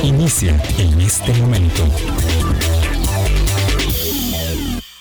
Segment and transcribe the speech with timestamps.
[0.00, 1.82] Inicia en este momento.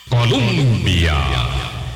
[0.09, 1.13] Colombia.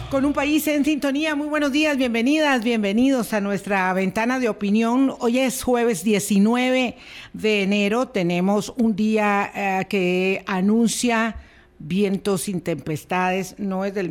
[0.10, 5.14] Con un país en sintonía, muy buenos días, bienvenidas, bienvenidos a nuestra ventana de opinión.
[5.20, 6.96] Hoy es jueves 19
[7.34, 11.36] de enero, tenemos un día eh, que anuncia
[11.80, 14.10] vientos sin tempestades, no es del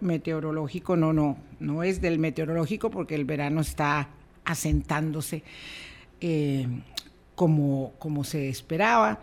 [0.00, 4.08] meteorológico, no, no, no es del meteorológico porque el verano está
[4.44, 5.44] asentándose
[6.20, 6.66] eh,
[7.42, 9.18] como, como se esperaba.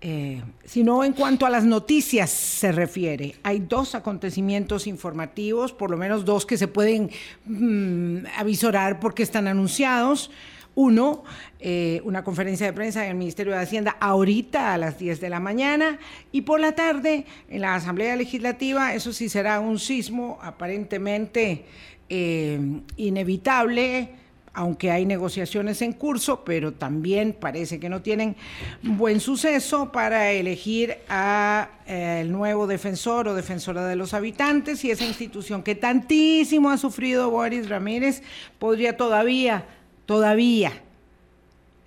[0.00, 3.34] Eh, sino en cuanto a las noticias se refiere.
[3.42, 7.10] Hay dos acontecimientos informativos, por lo menos dos que se pueden
[7.44, 10.30] mm, avisorar porque están anunciados.
[10.74, 11.22] Uno,
[11.58, 15.28] eh, una conferencia de prensa en el Ministerio de Hacienda ahorita a las 10 de
[15.28, 15.98] la mañana
[16.32, 21.66] y por la tarde en la Asamblea Legislativa, eso sí será un sismo aparentemente
[22.08, 22.58] eh,
[22.96, 24.19] inevitable
[24.52, 28.36] aunque hay negociaciones en curso, pero también parece que no tienen
[28.82, 34.84] buen suceso para elegir a eh, el nuevo defensor o defensora de los habitantes.
[34.84, 38.22] Y esa institución que tantísimo ha sufrido Boris Ramírez
[38.58, 39.66] podría todavía,
[40.04, 40.72] todavía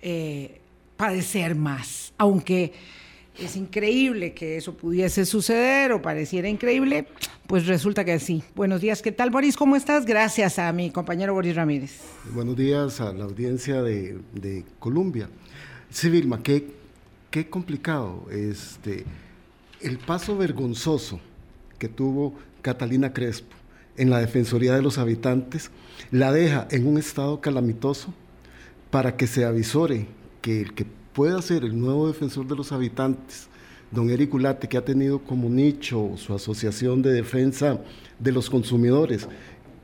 [0.00, 0.60] eh,
[0.96, 2.72] padecer más, aunque
[3.38, 7.06] es increíble que eso pudiese suceder o pareciera increíble,
[7.46, 8.42] pues resulta que sí.
[8.54, 9.56] Buenos días, ¿qué tal Boris?
[9.56, 10.04] ¿Cómo estás?
[10.04, 12.00] Gracias a mi compañero Boris Ramírez.
[12.32, 15.28] Buenos días a la audiencia de, Colombia.
[15.90, 16.66] Sí, Vilma, qué,
[17.30, 18.26] qué complicado.
[18.30, 19.04] Este,
[19.80, 21.20] el paso vergonzoso
[21.78, 23.54] que tuvo Catalina Crespo
[23.96, 25.70] en la Defensoría de los Habitantes
[26.10, 28.12] la deja en un estado calamitoso
[28.90, 30.06] para que se avisore
[30.40, 33.46] que el que pueda ser el nuevo defensor de los habitantes,
[33.90, 37.78] don Eric Ulate, que ha tenido como nicho su asociación de defensa
[38.18, 39.28] de los consumidores,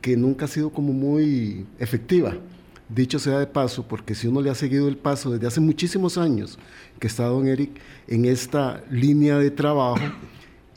[0.03, 2.35] que nunca ha sido como muy efectiva.
[2.89, 6.19] Dicho sea de paso, porque si uno le ha seguido el paso desde hace muchísimos
[6.19, 6.59] años
[6.99, 7.71] que está don Eric
[8.09, 10.03] en esta línea de trabajo,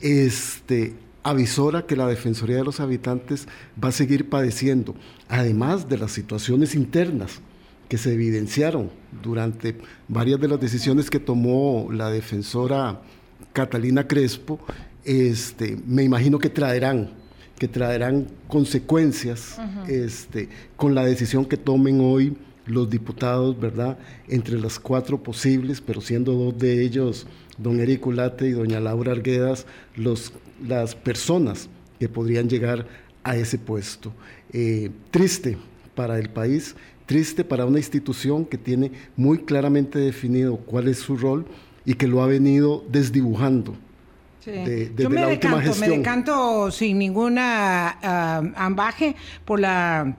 [0.00, 0.94] este,
[1.24, 3.48] avisora que la Defensoría de los Habitantes
[3.82, 4.94] va a seguir padeciendo,
[5.28, 7.40] además de las situaciones internas
[7.88, 8.90] que se evidenciaron
[9.22, 9.76] durante
[10.08, 13.02] varias de las decisiones que tomó la defensora
[13.52, 14.58] Catalina Crespo,
[15.04, 17.10] este, me imagino que traerán,
[17.58, 22.36] que traerán consecuencias este, con la decisión que tomen hoy
[22.66, 23.98] los diputados, ¿verdad?
[24.28, 27.26] Entre las cuatro posibles, pero siendo dos de ellos,
[27.58, 30.32] don Eric Ulate y doña Laura Arguedas, los,
[30.66, 31.68] las personas
[31.98, 32.86] que podrían llegar
[33.22, 34.12] a ese puesto.
[34.52, 35.58] Eh, triste
[35.94, 36.74] para el país
[37.06, 41.46] triste para una institución que tiene muy claramente definido cuál es su rol
[41.84, 43.76] y que lo ha venido desdibujando.
[44.44, 45.90] desde Yo me la última gestión.
[45.90, 50.16] me decanto sin ninguna uh, ambaje por la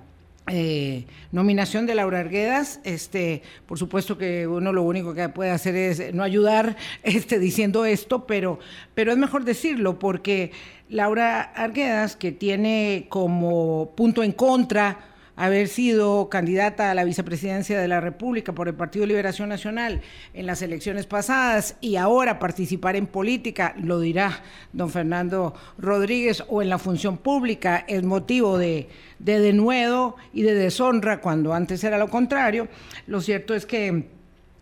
[0.48, 5.76] eh, nominación de Laura Arguedas, este, por supuesto que uno lo único que puede hacer
[5.76, 8.60] es no ayudar este, diciendo esto, pero,
[8.94, 10.52] pero es mejor decirlo porque
[10.88, 17.88] Laura Arguedas, que tiene como punto en contra haber sido candidata a la vicepresidencia de
[17.88, 20.02] la República por el Partido Liberación Nacional
[20.34, 24.44] en las elecciones pasadas y ahora participar en política, lo dirá
[24.74, 28.88] don Fernando Rodríguez, o en la función pública, es motivo de,
[29.20, 32.68] denuedo y de deshonra cuando antes era lo contrario.
[33.08, 34.08] Lo cierto es que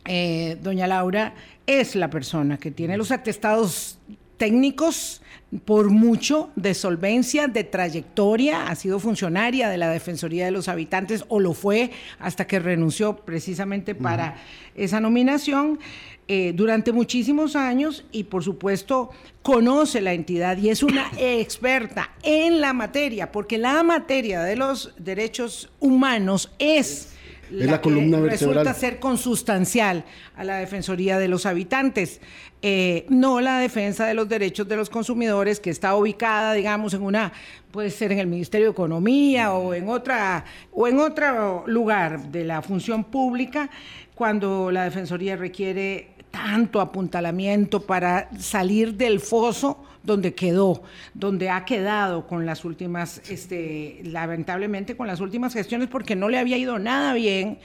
[0.05, 1.33] eh, doña Laura
[1.65, 3.99] es la persona que tiene los atestados
[4.43, 5.21] técnicos
[5.63, 11.23] por mucho de solvencia, de trayectoria, ha sido funcionaria de la Defensoría de los Habitantes
[11.29, 14.35] o lo fue hasta que renunció precisamente para
[14.75, 15.79] esa nominación.
[16.27, 19.11] Eh, durante muchísimos años y por supuesto
[19.41, 24.93] conoce la entidad y es una experta en la materia, porque la materia de los
[24.97, 27.13] derechos humanos es
[27.53, 30.05] la, columna resulta ser consustancial
[30.35, 32.19] a la Defensoría de los Habitantes.
[32.61, 37.03] Eh, no la defensa de los derechos de los consumidores, que está ubicada, digamos, en
[37.03, 37.33] una,
[37.71, 42.45] puede ser en el Ministerio de Economía o en otra, o en otro lugar de
[42.45, 43.69] la función pública,
[44.15, 50.83] cuando la Defensoría requiere tanto apuntalamiento para salir del foso donde quedó,
[51.13, 56.37] donde ha quedado con las últimas, este, lamentablemente con las últimas gestiones, porque no le
[56.37, 57.59] había ido nada bien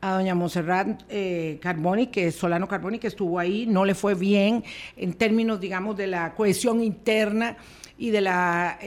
[0.00, 4.14] a doña Monserrat eh, Carboni, que es Solano Carboni, que estuvo ahí, no le fue
[4.14, 4.62] bien
[4.96, 7.56] en términos, digamos, de la cohesión interna
[7.98, 8.78] y de la,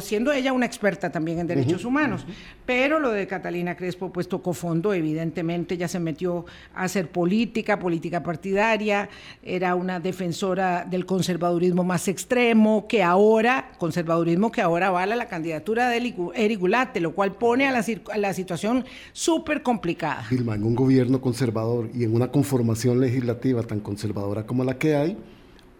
[0.00, 2.26] siendo ella una experta también en derechos humanos.
[2.66, 7.78] Pero lo de Catalina Crespo pues tocó fondo, evidentemente ya se metió a hacer política,
[7.78, 9.08] política partidaria,
[9.42, 15.28] era una defensora del conservadurismo más extremo extremo que ahora, conservadurismo que ahora avala la
[15.28, 15.96] candidatura de
[16.34, 20.24] Eric Gulate, lo cual pone a la, a la situación súper complicada.
[20.28, 24.96] Vilma, en un gobierno conservador y en una conformación legislativa tan conservadora como la que
[24.96, 25.16] hay,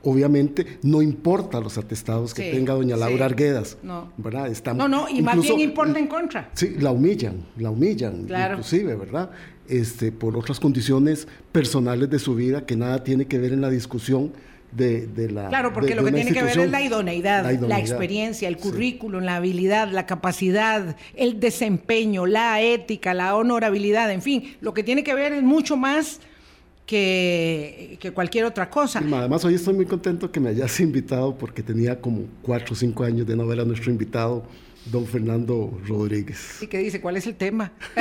[0.02, 3.78] obviamente no importa los atestados que tenga doña Laura Arguedas.
[3.82, 4.12] No.
[4.16, 4.50] ¿verdad?
[4.75, 6.50] no, no, y más bien importa en contra.
[6.54, 9.31] Sí, la humillan, la humillan, inclusive, ¿verdad?
[9.69, 13.70] Este, por otras condiciones personales de su vida que nada tiene que ver en la
[13.70, 14.32] discusión
[14.72, 15.48] de, la...
[15.48, 19.37] Claro, porque lo que tiene que ver es la idoneidad, la, experiencia, el currículum, la
[19.37, 25.14] habilidad, la capacidad, el desempeño, la ética, la honorabilidad, en fin, lo que tiene que
[25.14, 26.20] ver es mucho más
[26.87, 29.00] que, cualquier otra cosa.
[29.00, 33.05] Además, hoy estoy muy contento que me hayas invitado porque tenía como cuatro o cinco
[33.05, 34.44] años de no ver a nuestro invitado,
[34.87, 36.62] don Fernando Rodríguez.
[36.62, 37.00] ¿Y qué dice?
[37.00, 37.73] ¿Cuál es el tema?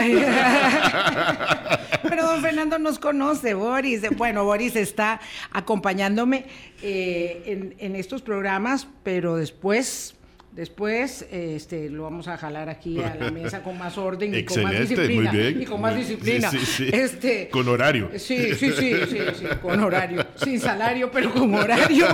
[2.03, 4.03] Pero don Fernando nos conoce, Boris.
[4.15, 5.19] Bueno, Boris está
[5.51, 6.45] acompañándome
[6.83, 10.15] eh, en, en estos programas, pero después
[10.55, 14.63] Después este, lo vamos a jalar aquí a la mesa con más orden y con
[14.63, 15.33] más disciplina.
[15.33, 15.61] Muy bien.
[15.61, 16.49] Y con más disciplina.
[16.93, 18.09] Este, con horario.
[18.15, 20.25] Sí, sí, sí, sí, sí, con horario.
[20.35, 22.07] Sin salario, pero con horario.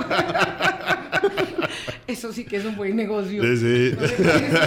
[2.08, 3.44] Eso sí que es un buen negocio.
[3.56, 3.96] Sí,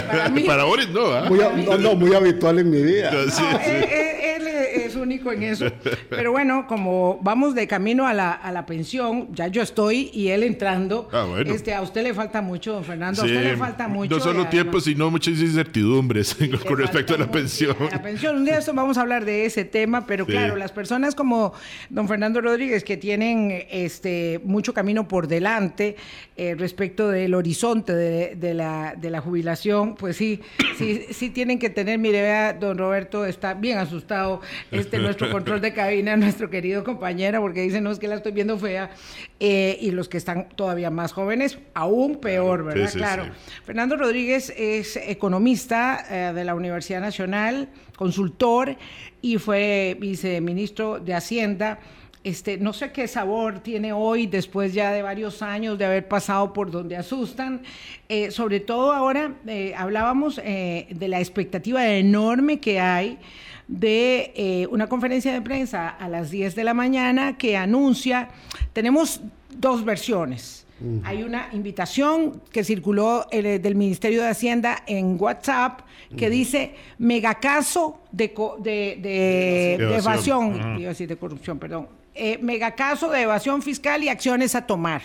[0.07, 1.25] para, mí, para Boris no, ¿ah?
[1.27, 3.11] muy, no, no, muy habitual en mi vida.
[3.11, 5.65] No, él, es único en eso.
[6.09, 10.29] Pero bueno, como vamos de camino a la, a la pensión, ya yo estoy y
[10.29, 11.09] él entrando.
[11.11, 11.53] Ah, bueno.
[11.53, 13.21] este, a usted le falta mucho, don Fernando.
[13.21, 14.15] A usted le falta mucho.
[14.15, 16.35] No solo tiempo, sino muchas incertidumbres
[16.67, 17.75] con respecto a la pensión.
[17.91, 18.35] La pensión.
[18.37, 21.53] Un día esto vamos a hablar de ese tema, pero claro, las personas como
[21.89, 25.95] don Fernando Rodríguez que tienen este mucho camino por delante
[26.37, 30.41] eh, respecto del horizonte de, la, de la jubilación, pues sí,
[30.77, 35.61] sí, sí tienen que tener, mire, vea, don Roberto está bien asustado, este nuestro control
[35.61, 38.91] de cabina, nuestro querido compañero, porque dice, no, es que la estoy viendo fea,
[39.39, 42.91] eh, y los que están todavía más jóvenes, aún peor, ¿verdad?
[42.93, 43.25] claro.
[43.63, 48.75] Fernando Rodríguez es economista eh, de la Universidad Nacional, consultor,
[49.21, 51.79] y fue viceministro de Hacienda
[52.25, 56.53] este, no sé qué sabor tiene hoy, después ya de varios años de haber pasado
[56.53, 57.61] por donde asustan.
[58.09, 63.19] Eh, sobre todo ahora eh, hablábamos eh, de la expectativa enorme que hay
[63.67, 68.29] de una conferencia de prensa a las 10 de la mañana que anuncia,
[68.73, 70.65] tenemos dos versiones.
[71.03, 75.81] Hay una invitación que circuló del Ministerio de Hacienda en WhatsApp
[76.17, 82.37] que dice megacaso de, de, de, de evasión, iba a decir de corrupción, perdón, eh,
[82.41, 85.01] megacaso de evasión fiscal y acciones a tomar.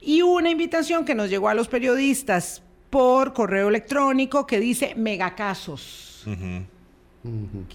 [0.00, 6.24] Y una invitación que nos llegó a los periodistas por correo electrónico que dice megacasos.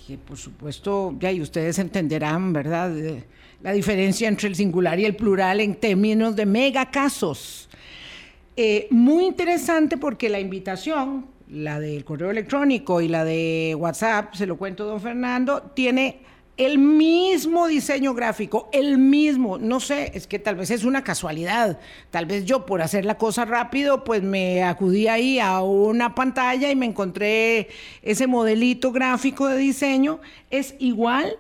[0.08, 2.92] Que por supuesto, ya y ustedes entenderán, ¿verdad?
[3.62, 7.70] la diferencia entre el singular y el plural en términos de megacasos.
[8.56, 14.46] Eh, muy interesante porque la invitación, la del correo electrónico y la de WhatsApp, se
[14.46, 16.22] lo cuento don Fernando, tiene
[16.60, 21.80] el mismo diseño gráfico, el mismo, no sé, es que tal vez es una casualidad,
[22.12, 26.70] tal vez yo por hacer la cosa rápido, pues me acudí ahí a una pantalla
[26.70, 27.70] y me encontré
[28.02, 30.20] ese modelito gráfico de diseño,
[30.52, 31.38] es igual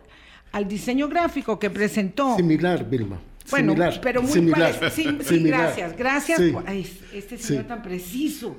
[0.53, 2.37] al diseño gráfico que presentó.
[2.37, 3.19] Similar, Vilma.
[3.49, 4.91] Bueno, pero muy similar.
[4.91, 5.05] Sí,
[5.43, 6.63] gracias, gracias por
[7.13, 8.57] este señor tan preciso.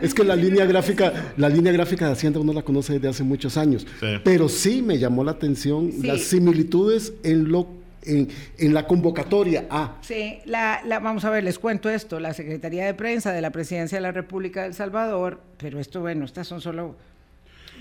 [0.00, 3.22] Es que la línea gráfica, la línea gráfica de Hacienda uno la conoce desde hace
[3.22, 3.86] muchos años,
[4.22, 8.28] pero sí me llamó la atención las similitudes en lo en,
[8.58, 9.96] en, la convocatoria a.
[10.02, 12.20] Sí, la, la, vamos a ver, les cuento esto.
[12.20, 16.02] La Secretaría de Prensa de la Presidencia de la República de El Salvador, pero esto,
[16.02, 16.96] bueno, estas son solo.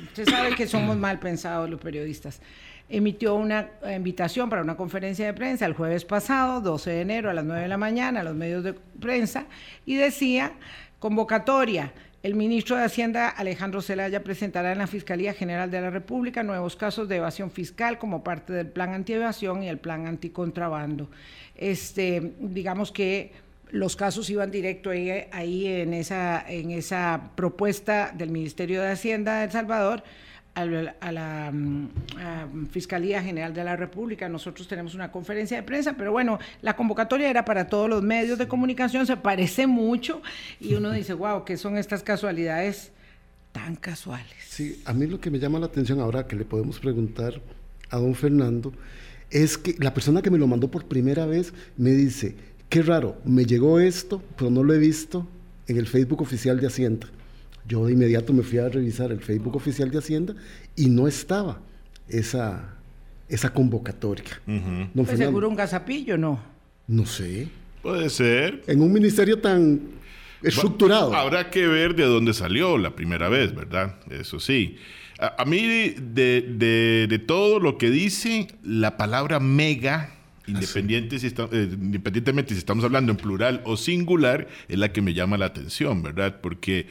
[0.02, 2.40] Usted sabe que somos mal pensados los periodistas
[2.98, 7.34] emitió una invitación para una conferencia de prensa el jueves pasado, 12 de enero, a
[7.34, 9.48] las 9 de la mañana, a los medios de prensa,
[9.84, 10.54] y decía,
[11.00, 16.44] convocatoria, el ministro de Hacienda, Alejandro Zelaya, presentará en la Fiscalía General de la República
[16.44, 21.10] nuevos casos de evasión fiscal como parte del plan antievasión y el plan anticontrabando.
[21.56, 23.32] Este, digamos que
[23.72, 29.40] los casos iban directo ahí, ahí en, esa, en esa propuesta del Ministerio de Hacienda
[29.40, 30.04] de El Salvador
[30.56, 34.30] a la, mm, Fiscalía General de la República.
[34.30, 38.38] Nosotros tenemos una conferencia de prensa, pero bueno, la convocatoria era para todos los medios
[38.38, 40.22] de comunicación, se parece mucho
[40.60, 42.92] y uno dice, wow, ¿qué son estas casualidades
[43.52, 44.34] tan casuales?
[44.48, 47.42] Sí, a mí lo que me llama la atención ahora que le podemos preguntar
[47.90, 48.74] a don Fernando
[49.32, 52.36] es que la persona que me lo mandó por primera vez me dice,
[52.70, 55.28] qué raro, me llegó esto, pero no lo he visto
[55.68, 57.08] en el Facebook oficial de Hacienda.
[57.67, 60.36] Yo de inmediato me fui a revisar el Facebook oficial de Hacienda
[60.75, 61.62] y no estaba
[62.10, 62.75] esa,
[63.29, 64.41] esa convocatoria.
[64.93, 66.41] ¿No seguro un gazapillo, no?
[66.88, 67.48] No sé.
[67.82, 68.63] Puede ser.
[68.67, 69.79] En un ministerio tan
[70.41, 71.13] estructurado.
[71.13, 73.96] Habrá que ver de dónde salió la primera vez, ¿verdad?
[74.10, 74.77] Eso sí.
[75.20, 80.15] A, mí, de, de, todo lo que dice, la palabra mega,
[80.48, 85.13] independiente si eh, independientemente si estamos hablando en plural o singular, es la que me
[85.13, 86.41] llama la atención, ¿verdad?
[86.41, 86.88] Porque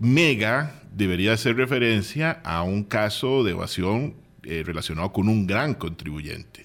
[0.00, 6.62] mega debería hacer referencia a un caso de evasión eh, relacionado con un gran contribuyente.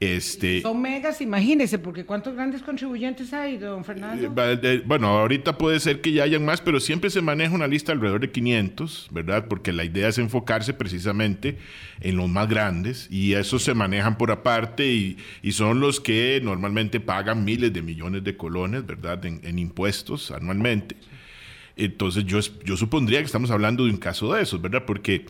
[0.00, 4.32] Este, Son megas, imagínese, porque ¿cuántos grandes contribuyentes hay, don Fernando?
[4.62, 7.90] Eh, bueno, ahorita puede ser que ya hayan más, pero siempre se maneja una lista
[7.90, 9.46] alrededor de 500, ¿verdad?
[9.48, 11.58] Porque la idea es enfocarse precisamente
[12.00, 15.16] en los más grandes y esos se manejan por aparte y,
[15.50, 19.24] son los que normalmente pagan miles de millones de colones, ¿verdad?
[19.24, 20.94] En, impuestos anualmente.
[21.78, 24.82] Entonces yo, yo supondría que estamos hablando de un caso de esos, ¿verdad?
[24.84, 25.24] Porque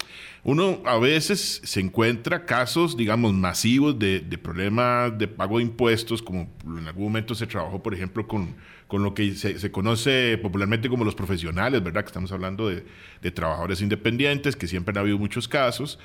[0.45, 6.51] uno a veces se encuentra casos, digamos, masivos de, problemas de pago de impuestos, como
[6.65, 11.05] en algún momento se trabajó, por ejemplo, con, con lo que se, conoce popularmente como
[11.05, 12.01] los profesionales, ¿verdad?
[12.01, 12.87] Que estamos hablando de,
[13.21, 15.99] de trabajadores independientes, que siempre han habido muchos casos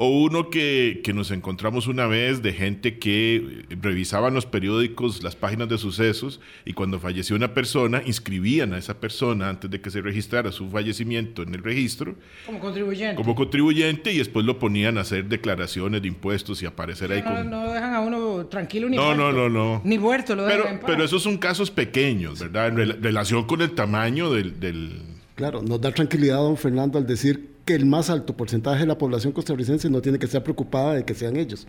[0.00, 5.68] o uno que, nos encontramos una vez de gente que revisaban los periódicos, las páginas
[5.68, 10.00] de sucesos, y cuando falleció una persona, inscribían a esa persona antes de que se
[10.00, 12.14] registrara su fallecimiento en el registro.
[12.46, 13.16] Como contribuyente.
[13.16, 17.42] Como contribuyente, y después lo ponían a hacer declaraciones de impuestos y aparecer ahí no,
[17.42, 19.32] No dejan a uno tranquilo ni no, muerto.
[19.32, 19.82] No, no, no.
[19.84, 22.68] Ni muerto lo pero, dejan Pero esos son casos pequeños, ¿verdad?
[22.68, 25.02] En relación con el tamaño del, del...
[25.34, 28.96] Claro, nos da tranquilidad, don Fernando, al decir que el más alto porcentaje de la
[28.96, 31.66] población costarricense no tiene que estar preocupada de que sean ellos.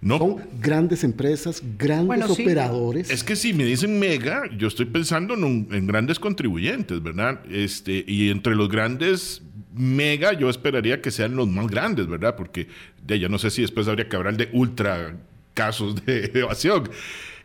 [0.00, 0.18] No.
[0.18, 3.08] Son grandes empresas, grandes operadores.
[3.08, 7.40] Es que si me dicen mega, yo estoy pensando en, grandes contribuyentes, ¿verdad?
[7.48, 12.34] Este, y entre los grandes mega, yo esperaría que sean los más grandes, ¿verdad?
[12.34, 12.66] Porque
[13.06, 15.14] ya, ya no sé si después habría que hablar de ultra
[15.54, 16.90] casos de evasión.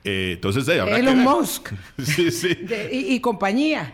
[0.10, 1.74] Eh, entonces, de Elon Musk.
[2.02, 2.58] sí, sí.
[2.92, 3.94] y, compañía.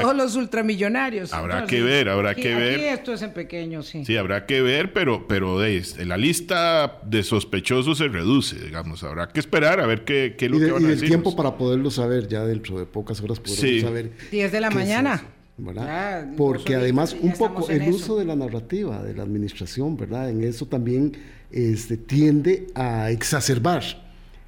[0.00, 1.32] todos los ultramillonarios.
[1.32, 2.78] Habrá que ver, habrá que ver.
[2.78, 4.04] esto es en pequeño, sí.
[4.04, 9.02] Sí, habrá que ver, pero, pero de, la lista de sospechosos se reduce, digamos.
[9.02, 11.02] Habrá que esperar a ver qué, qué es lo que van a decir.
[11.02, 14.12] Y el tiempo para poderlo saber, ya dentro de pocas horas podremos saber.
[14.30, 15.24] 10 de la mañana.
[15.56, 16.28] ¿verdad?
[16.36, 20.30] Porque además un poco el uso de la narrativa de la administración, ¿verdad?
[20.30, 21.16] En eso también
[21.50, 23.82] este, tiende a exacerbar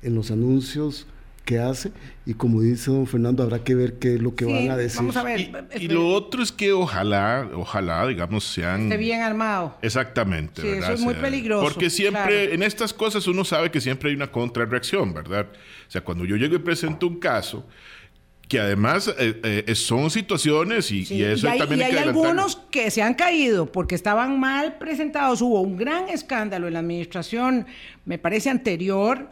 [0.03, 1.07] en los anuncios
[1.45, 1.91] que hace
[2.27, 4.99] y como dice don Fernando habrá que ver qué es lo que van a decir.
[4.99, 5.51] Vamos a ver.
[5.81, 8.85] Y, lo otro es que ojalá, ojalá, digamos, sean...
[8.85, 9.77] Esté bien armado.
[9.83, 10.63] Exactamente.
[10.63, 11.65] Sí, eso es muy peligroso.
[11.65, 15.47] Porque siempre, en estas cosas uno sabe que siempre hay una contrarreacción, ¿verdad?
[15.89, 17.67] O sea, cuando yo llego y presento un caso,
[18.51, 23.01] que además eh, eh, son situaciones y, eso hay, también y hay algunos que se
[23.01, 25.41] han caído porque estaban mal presentados.
[25.41, 27.67] Hubo un gran escándalo en la administración,
[28.05, 29.31] me parece anterior,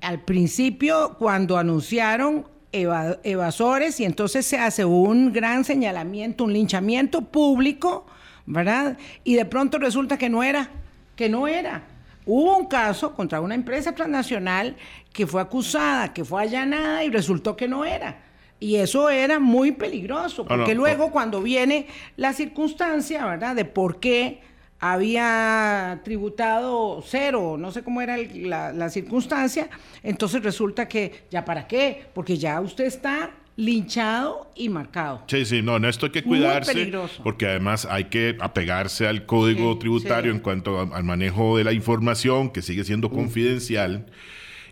[0.00, 8.06] al principio cuando anunciaron evasores y entonces se hace un gran señalamiento, un linchamiento público,
[8.44, 8.98] ¿verdad?
[9.24, 10.70] Y de pronto resulta que no era,
[11.14, 11.84] que no era.
[12.26, 14.76] Hubo un caso contra una empresa transnacional
[15.12, 18.24] que fue acusada, que fue allanada y resultó que no era.
[18.58, 21.86] Y eso era muy peligroso, ah, porque luego cuando viene
[22.16, 23.54] la circunstancia, ¿verdad?
[23.54, 24.40] De por qué
[24.80, 29.68] había tributado cero, no sé cómo era la, circunstancia,
[30.02, 35.22] entonces resulta que ya para qué, porque ya usted está linchado y marcado.
[35.28, 36.92] Sí, sí, no, en esto hay que cuidarse,
[37.22, 42.50] porque además hay que apegarse al código tributario en cuanto al manejo de la información,
[42.50, 44.06] que sigue siendo confidencial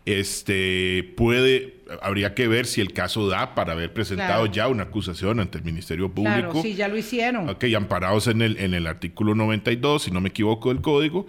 [0.07, 5.41] este, puede, habría que ver si el caso da para haber presentado ya una acusación
[5.41, 6.51] ante el Ministerio Público.
[6.51, 7.49] Claro, sí, ya lo hicieron.
[7.49, 11.27] Ok, amparados en el, en el artículo 92, si no me equivoco, del código.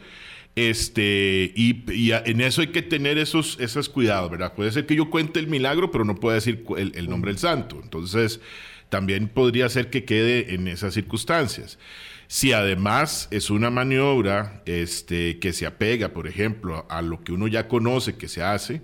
[0.56, 4.54] Este, y, en eso hay que tener esos, esos cuidados, ¿verdad?
[4.54, 7.40] Puede ser que yo cuente el milagro, pero no puedo decir el, el nombre del
[7.40, 7.80] santo.
[7.82, 8.40] Entonces,
[8.90, 11.78] también podría ser que quede en esas circunstancias.
[12.28, 17.48] Si además es una maniobra este, que se apega, por ejemplo, a lo que uno
[17.48, 18.82] ya conoce que se hace,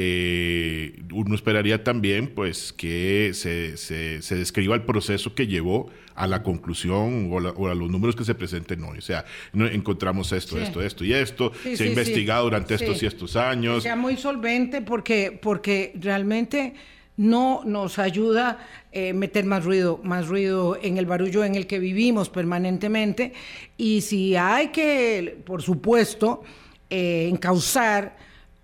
[0.00, 6.44] eh, uno esperaría también pues que se, se, describa el proceso que llevó a la
[6.44, 8.98] conclusión o, a los números que se presenten hoy.
[8.98, 13.34] O sea, encontramos esto, esto, esto y esto, se ha investigado durante estos y estos
[13.34, 13.82] años.
[13.82, 16.74] sea muy solvente porque, porque realmente
[17.18, 18.58] no nos ayuda
[18.92, 23.34] eh, meter más ruido, más ruido en el barullo en el que vivimos permanentemente.
[23.76, 26.42] Y si hay que, por supuesto,
[26.88, 28.16] eh, encauzar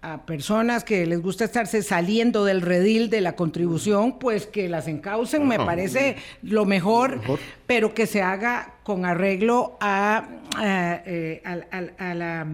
[0.02, 4.86] a personas que les gusta estarse saliendo del redil de la contribución, pues que las
[4.86, 7.20] encaucen, me parece lo mejor,
[7.66, 10.28] pero que se haga con arreglo a,
[10.62, 12.46] eh, a, la,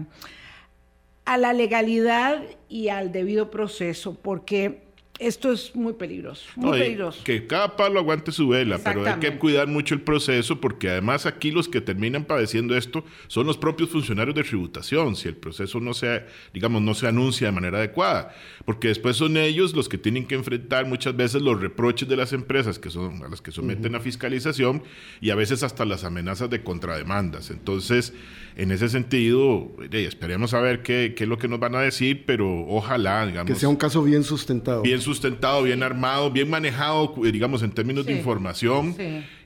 [1.25, 4.90] a la legalidad y al debido proceso, porque
[5.21, 7.23] esto es muy peligroso, muy peligroso.
[7.23, 11.27] Que cada palo aguante su vela, pero hay que cuidar mucho el proceso porque además
[11.27, 15.79] aquí los que terminan padeciendo esto son los propios funcionarios de tributación, si el proceso
[15.79, 16.23] no se,
[16.53, 18.33] digamos, no se anuncia de manera adecuada,
[18.65, 22.33] porque después son ellos los que tienen que enfrentar muchas veces los reproches de las
[22.33, 24.83] empresas que son a las que someten a fiscalización
[25.21, 27.51] y a veces hasta las amenazas de contrademandas.
[27.51, 28.13] Entonces,
[28.55, 32.23] en ese sentido, esperemos a ver qué, qué, es lo que nos van a decir,
[32.25, 33.51] pero ojalá, digamos...
[33.51, 34.81] Que sea un caso bien sustentado.
[34.81, 38.95] Bien sustentado, bien armado, bien manejado, digamos, en términos de información.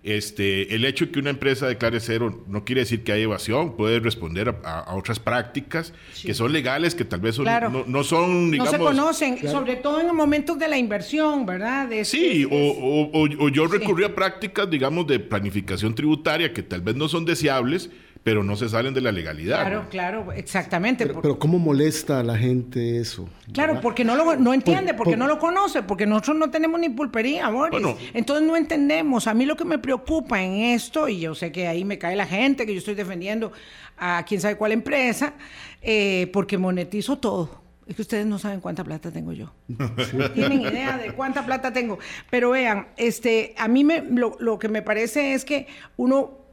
[0.03, 3.75] Este, el hecho de que una empresa declare cero no quiere decir que hay evasión,
[3.75, 5.93] puede responder a, otras prácticas
[6.23, 8.71] que son legales, que tal vez no, son, digamos...
[8.71, 11.89] No se conocen, sobre todo en momentos de la inversión, ¿verdad?
[12.03, 17.07] sí, o, o, yo recurrí a prácticas, digamos, de planificación tributaria que tal vez no
[17.07, 17.89] son deseables,
[18.25, 19.61] pero no se salen de la legalidad.
[19.61, 21.05] Claro, claro, exactamente.
[21.05, 23.29] Pero, ¿cómo molesta a la gente eso?
[23.53, 26.89] Claro, porque no lo no entiende, porque no lo conoce, porque nosotros no tenemos ni
[26.89, 27.85] pulpería, Boris.
[28.15, 29.27] Entonces no entendemos.
[29.27, 32.15] A mí lo que me preocupa en esto, y yo sé que ahí me cae
[32.15, 33.51] la gente, que yo estoy defendiendo
[33.95, 35.35] a quién sabe cuál empresa,
[35.83, 37.61] eh, porque monetizo todo.
[37.85, 39.53] Es que ustedes no saben cuánta plata tengo yo.
[40.13, 41.99] No tienen idea de cuánta plata tengo.
[42.31, 46.44] Pero vean, este, a mí me, lo, lo que me parece es que uno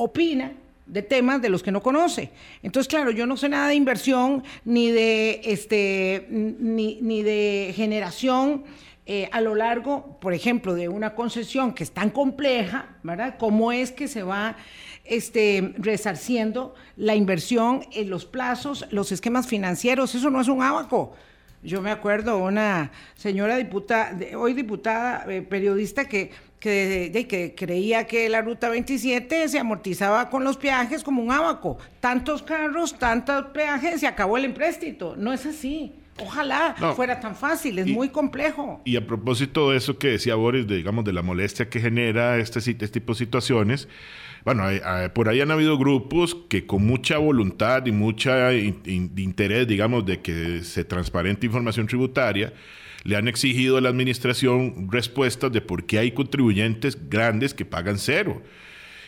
[0.00, 0.52] opina
[0.86, 2.30] de temas de los que no conoce.
[2.62, 8.64] Entonces, claro, yo no sé nada de inversión ni de este ni, de generación
[9.06, 13.36] eh, a lo largo, por ejemplo, de una concesión que es tan compleja, ¿verdad?
[13.38, 14.56] ¿Cómo es que se va
[15.04, 20.14] este, resarciendo la inversión en los plazos, los esquemas financieros?
[20.14, 21.14] Eso no es un abaco.
[21.62, 26.30] Yo me acuerdo una señora diputada, hoy diputada, eh, periodista, que
[26.60, 31.78] que, que creía que la ruta 27 se amortizaba con los peajes como un abaco.
[32.00, 35.16] Tantos carros, tantos peajes, se acabó el empréstito.
[35.16, 35.94] No es así.
[36.22, 38.82] Ojalá fuera tan fácil, es muy complejo.
[38.84, 42.36] Y a propósito de eso que decía Boris, de, digamos, de la molestia que genera
[42.36, 43.88] este, este tipo de situaciones,
[44.44, 44.64] bueno,
[45.14, 50.62] por ahí han habido grupos que con mucha voluntad y mucha interés, digamos, de que
[50.62, 52.52] se transparente información tributaria,
[53.04, 57.98] le han exigido a la administración respuestas de por qué hay contribuyentes grandes que pagan
[57.98, 58.42] cero.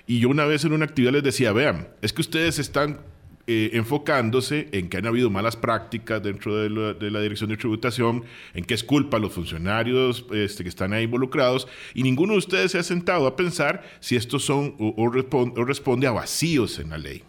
[0.07, 3.01] Y yo una vez en una actividad les decía, vean, es que ustedes están
[3.47, 8.25] eh, enfocándose en que han habido malas prácticas dentro de la, Dirección de Tributación,
[8.55, 12.73] en que es culpa los funcionarios este, que están ahí involucrados, y ninguno de ustedes
[12.73, 17.23] se ha sentado a pensar si estos son o responde a vacíos en la ley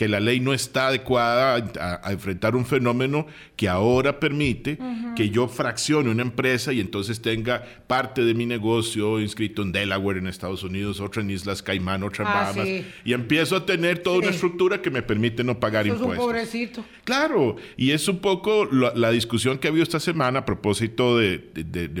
[0.00, 1.62] que la ley no está adecuada
[2.02, 4.78] a, enfrentar un fenómeno que ahora permite
[5.14, 10.16] que yo fraccione una empresa y entonces tenga parte de mi negocio inscrito en Delaware,
[10.16, 12.68] en Estados Unidos, otra en Islas Caimán, otra en ah, Bahamas,
[13.04, 16.16] y empiezo a tener toda una estructura que me permite no pagar impuestos.
[16.16, 16.82] pobrecito.
[17.04, 21.42] Claro, y es un poco la, discusión que ha habido esta semana a propósito de,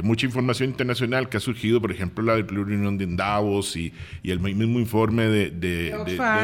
[0.02, 4.40] mucha información internacional que ha surgido, por ejemplo, la reunión de Davos y, y el
[4.40, 5.94] mismo informe de,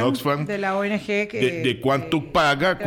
[0.03, 2.79] Oxfam, de la ONG que de, cuánto paga,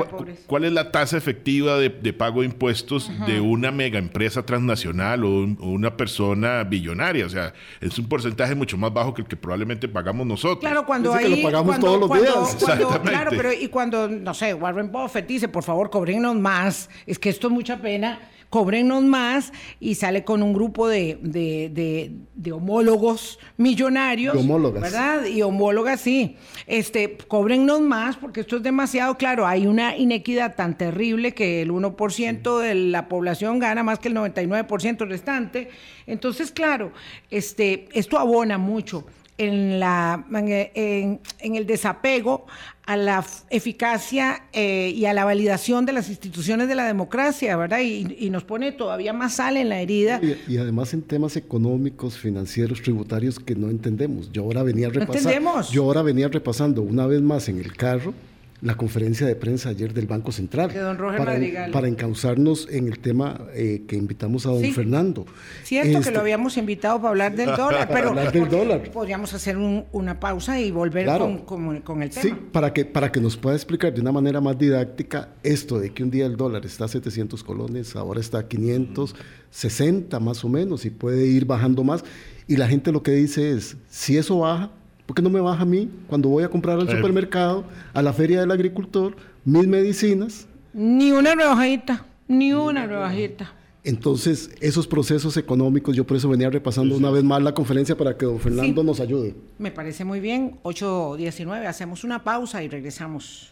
[0.48, 5.30] cuál es la tasa efectiva de, pago de impuestos de una mega empresa transnacional o,
[5.60, 7.26] una persona billonaria.
[7.26, 10.60] O sea, es un porcentaje mucho más bajo que el que probablemente pagamos nosotros.
[10.60, 12.66] Claro, cuando hay, que lo pagamos todos los días.
[13.04, 17.30] claro, pero y cuando, no sé, Warren Buffett dice, por favor, cobrenos más, es que
[17.30, 18.20] esto es mucha pena
[18.50, 24.36] cóbrennos más y sale con un grupo de, de, homólogos millonarios.
[24.36, 24.82] homólogas.
[24.82, 25.26] ¿Verdad?
[25.26, 26.36] Y homólogas, sí.
[26.66, 29.46] Este, cóbrennos más porque esto es demasiado claro.
[29.46, 34.16] Hay una inequidad tan terrible que el 1% de la población gana más que el
[34.16, 35.70] 99% restante.
[36.08, 36.92] Entonces, claro,
[37.30, 39.06] este, esto abona mucho
[39.40, 42.46] en, la, en, el desapego
[42.90, 47.82] a la eficacia eh, y a la validación de las instituciones de la democracia, ¿verdad?
[47.82, 50.20] Y, nos pone todavía más sal en la herida.
[50.48, 54.32] Y, además en temas económicos, financieros, tributarios que no entendemos.
[54.32, 55.62] Yo ahora venía repasando.
[55.72, 58.16] Yo ahora venía repasando una vez más en el carro
[58.62, 60.72] la conferencia de prensa ayer del Banco Central.
[60.72, 61.72] De don Roger para, Madrigal.
[61.72, 65.26] Para encauzarnos en el tema eh, que invitamos a don Fernando.
[65.64, 68.92] Cierto que lo este, habíamos invitado para hablar del dólar, pero hablar del dólar.
[68.92, 72.22] podríamos hacer una pausa y volver con, con, el tema.
[72.22, 75.92] Sí, para que, para que nos pueda explicar de una manera más didáctica esto de
[75.92, 80.50] que un día el dólar está a 700 colones, ahora está a 560 más o
[80.50, 82.04] menos y puede ir bajando más.
[82.48, 84.72] Y la gente lo que dice es, si eso baja,
[85.10, 87.64] ¿Por qué no me baja a mí cuando voy a comprar al supermercado,
[87.96, 90.48] a la feria del agricultor, mis medicinas?
[90.72, 93.52] Ni una rebajita, ni una rebajita.
[93.84, 98.16] Entonces, esos procesos económicos, yo por eso venía repasando una vez más la conferencia para
[98.16, 99.34] que don Fernando nos ayude.
[99.58, 100.60] Me parece muy bien.
[100.62, 103.52] 8.19, hacemos una pausa y regresamos.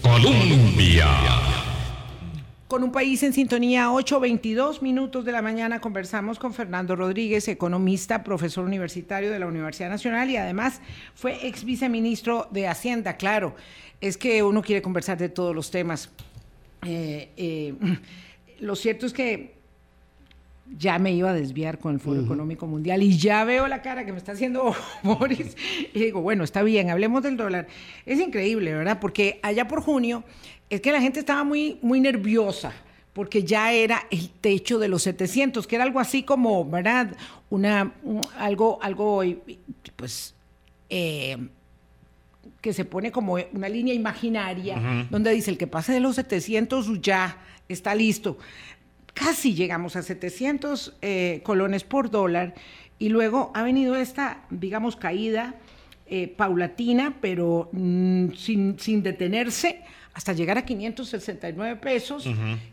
[0.00, 1.08] Colombia.
[2.68, 8.24] Con un país en sintonía, 8.22 minutos de la mañana, conversamos con Fernando Rodríguez, economista,
[8.24, 10.80] profesor universitario de la Universidad Nacional y además
[11.14, 13.16] fue ex viceministro de Hacienda.
[13.16, 13.54] Claro,
[14.00, 16.10] es que uno quiere conversar de todos los temas.
[16.84, 17.74] Eh, eh,
[18.58, 19.54] lo cierto es que
[20.76, 24.04] ya me iba a desviar con el Foro Económico Mundial y ya veo la cara
[24.04, 24.74] que me está haciendo
[25.04, 25.56] Boris
[25.94, 27.68] y digo, bueno, está bien, hablemos del dólar.
[28.04, 28.98] Es increíble, ¿verdad?
[29.00, 30.24] Porque allá por junio
[30.70, 32.72] es que la gente estaba muy, muy nerviosa
[33.16, 37.16] porque ya era el techo de los 700, que era algo así como, ¿verdad?
[37.48, 37.94] Una,
[38.36, 39.22] algo, algo,
[39.96, 40.34] pues,
[40.90, 41.38] eh,
[42.60, 47.00] que se pone como una línea imaginaria, donde dice, el que pase de los 700
[47.00, 47.38] ya
[47.70, 48.36] está listo.
[49.14, 52.52] Casi llegamos a 700 eh, colones por dólar
[52.98, 55.54] y luego ha venido esta, digamos, caída
[56.06, 59.80] eh, paulatina, pero mm, sin, sin detenerse
[60.16, 62.26] hasta llegar a 569 pesos.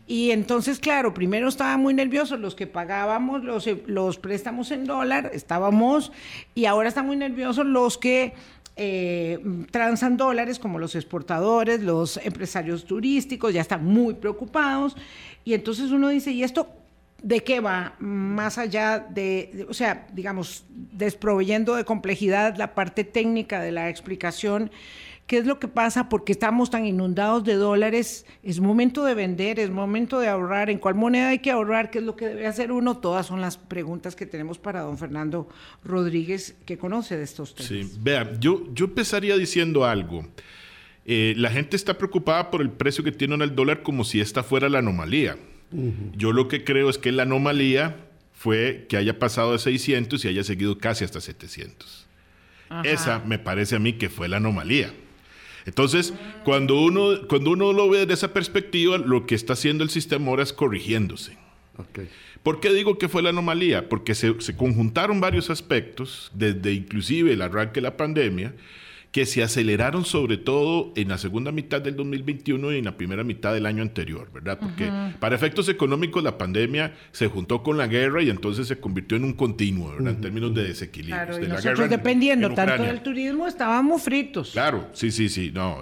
[0.06, 5.30] Y entonces, claro, primero estaban muy nerviosos los que pagábamos los, los préstamos en dólar,
[5.34, 6.10] estábamos,
[6.54, 8.32] y ahora están muy nerviosos los que
[8.76, 9.38] eh,
[9.70, 14.96] transan dólares, como los exportadores, los empresarios turísticos, ya están muy preocupados.
[15.44, 16.70] Y entonces uno dice, ¿y esto
[17.22, 17.94] de qué va?
[17.98, 24.70] Más allá de o sea, digamos, desproveyendo de complejidad la parte técnica de la explicación.
[25.26, 26.10] ¿Qué es lo que pasa?
[26.10, 28.26] Porque estamos tan inundados de dólares.
[28.42, 30.68] Es momento de vender, es momento de ahorrar.
[30.68, 31.90] ¿En cuál moneda hay que ahorrar?
[31.90, 32.98] ¿Qué es lo que debe hacer uno?
[32.98, 35.48] Todas son las preguntas que tenemos para don Fernando
[35.82, 37.68] Rodríguez, que conoce de estos temas.
[37.68, 40.26] Sí, vea, yo, yo empezaría diciendo algo.
[41.06, 44.42] Eh, la gente está preocupada por el precio que tiene el dólar como si esta
[44.42, 45.36] fuera la anomalía.
[46.16, 47.96] Yo lo que creo es que la anomalía
[48.32, 52.06] fue que haya pasado de 600 y haya seguido casi hasta 700.
[52.84, 54.92] Esa me parece a mí que fue la anomalía.
[55.66, 59.90] Entonces, cuando uno, cuando uno lo ve desde esa perspectiva, lo que está haciendo el
[59.90, 61.36] sistema ahora es corrigiéndose.
[62.42, 63.88] ¿Por qué digo que fue la anomalía?
[63.88, 68.54] Porque se, se conjuntaron varios aspectos, desde inclusive el arranque de la pandemia,
[69.14, 73.22] que se aceleraron sobre todo en la segunda mitad del 2021 y en la primera
[73.22, 74.58] mitad del año anterior, ¿verdad?
[74.60, 79.16] Porque para efectos económicos la pandemia se juntó con la guerra y entonces se convirtió
[79.16, 80.14] en un continuo, ¿verdad?
[80.14, 81.14] En términos de desequilibrio.
[81.14, 84.50] Claro, de la nosotros dependiendo tanto del turismo estábamos fritos.
[84.50, 85.52] Claro, sí, sí, sí.
[85.54, 85.78] No,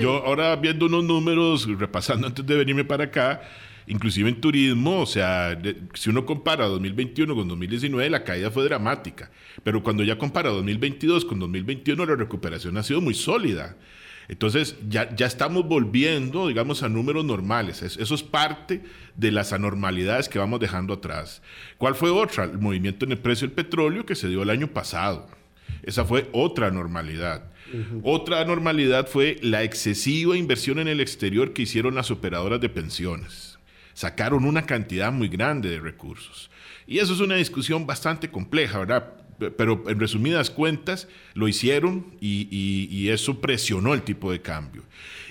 [0.00, 3.42] yo ahora viendo unos números, repasando antes de venirme para acá,
[3.86, 5.60] inclusive en turismo, o sea,
[5.94, 9.30] si uno compara 2021 con 2019, la caída fue dramática,
[9.62, 13.76] pero cuando ya compara 2022 con 2021, la recuperación ha sido muy sólida.
[14.26, 17.82] Entonces ya, ya estamos volviendo, digamos, a números normales.
[17.82, 18.80] Eso es parte
[19.16, 21.42] de las anormalidades que vamos dejando atrás.
[21.76, 22.44] ¿Cuál fue otra?
[22.44, 25.28] El movimiento en el precio del petróleo que se dio el año pasado.
[25.82, 27.50] Esa fue otra normalidad.
[28.02, 33.53] Otra anormalidad fue la excesiva inversión en el exterior que hicieron las operadoras de pensiones
[33.94, 36.50] sacaron una cantidad muy grande de recursos.
[36.86, 39.14] Y eso es una discusión bastante compleja, ¿verdad?
[39.56, 44.82] Pero en resumidas cuentas lo hicieron y, eso presionó el tipo de cambio.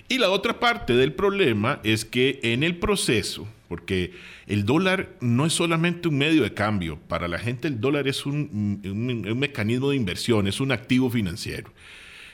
[0.10, 4.14] Y la otra parte del problema es que en el proceso, porque
[4.48, 8.26] el dólar no es solamente un medio de cambio, para la gente el dólar es
[8.26, 11.72] un, un, mecanismo de inversión, es un activo financiero.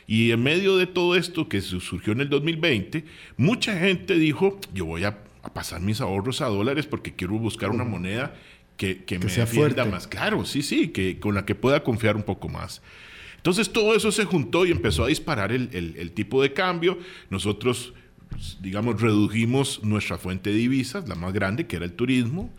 [0.08, 3.06] Y en medio de todo esto que surgió en el 2020,
[3.38, 7.70] mucha gente dijo, yo voy a a pasar mis ahorros a dólares porque quiero buscar
[7.70, 8.34] una moneda
[8.78, 10.08] que, me sea defienda más.
[10.08, 12.82] Claro, sí, sí, que, con la que pueda confiar un poco más.
[13.36, 16.98] Entonces todo eso se juntó y empezó a disparar el, el tipo de cambio.
[17.30, 17.94] Nosotros,
[18.62, 22.54] digamos, redujimos nuestra fuente de divisas, la más grande, que era el turismo.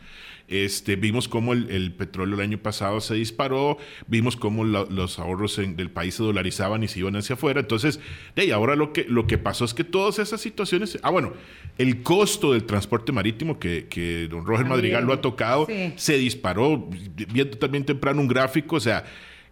[0.50, 5.90] Este, vimos cómo el, petróleo el año pasado se disparó, vimos cómo los ahorros del
[5.92, 7.60] país se dolarizaban y se iban hacia afuera.
[7.60, 8.00] Entonces,
[8.34, 11.34] y ahora lo que, lo que pasó es que todas esas situaciones, ah, bueno,
[11.78, 16.90] el costo del transporte marítimo, que, don Roger Madrigal lo ha tocado, se disparó,
[17.32, 19.04] viendo también temprano un gráfico, o sea,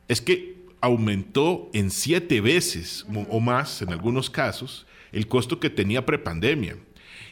[0.08, 6.04] es que aumentó en siete veces o más en algunos casos el costo que tenía
[6.04, 6.76] prepandemia.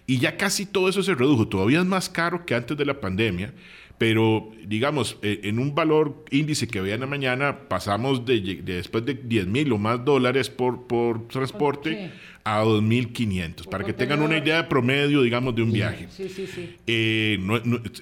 [0.07, 1.49] Y ya casi todo eso se redujo.
[1.49, 3.53] Todavía es más caro que antes de la pandemia,
[3.99, 9.14] pero digamos, eh, en un valor índice que vean la mañana, pasamos de, después de
[9.14, 12.11] 10 mil o más dólares por, por transporte
[12.45, 16.07] a 2.500, para que tengan una idea de promedio, digamos, de un viaje.
[16.11, 16.77] Sí, sí, sí.
[16.87, 17.40] Eh,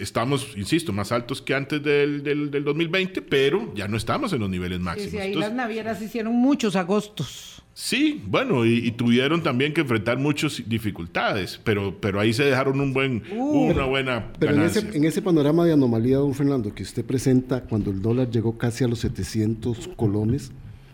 [0.00, 4.50] estamos, insisto, más altos que antes del, del, 2020, pero ya no estamos en los
[4.50, 5.12] niveles máximos.
[5.12, 7.63] Sí, ahí las navieras hicieron muchos agostos.
[7.76, 12.92] Sí, bueno, y, tuvieron también que enfrentar muchas dificultades, pero, pero ahí se dejaron un
[12.92, 13.70] buen, uh.
[13.72, 17.62] una buena Pero en ese, en ese, panorama de anomalía, don Fernando, que usted presenta
[17.62, 20.52] cuando el dólar llegó casi a los 700 colones,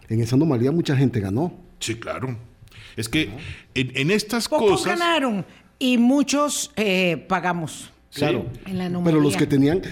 [0.08, 1.52] en esa anomalía mucha gente ganó.
[1.80, 2.38] Sí, claro.
[2.96, 3.30] Es que
[3.74, 4.98] en, estas cosas...
[4.98, 5.44] ganaron.
[5.78, 7.90] y muchos eh, pagamos.
[8.14, 8.46] Claro,
[9.04, 9.82] pero los que tenían,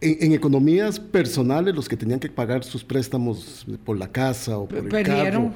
[0.00, 4.78] en, economías personales, los que tenían que pagar sus préstamos por la casa o por
[4.78, 5.52] el carro,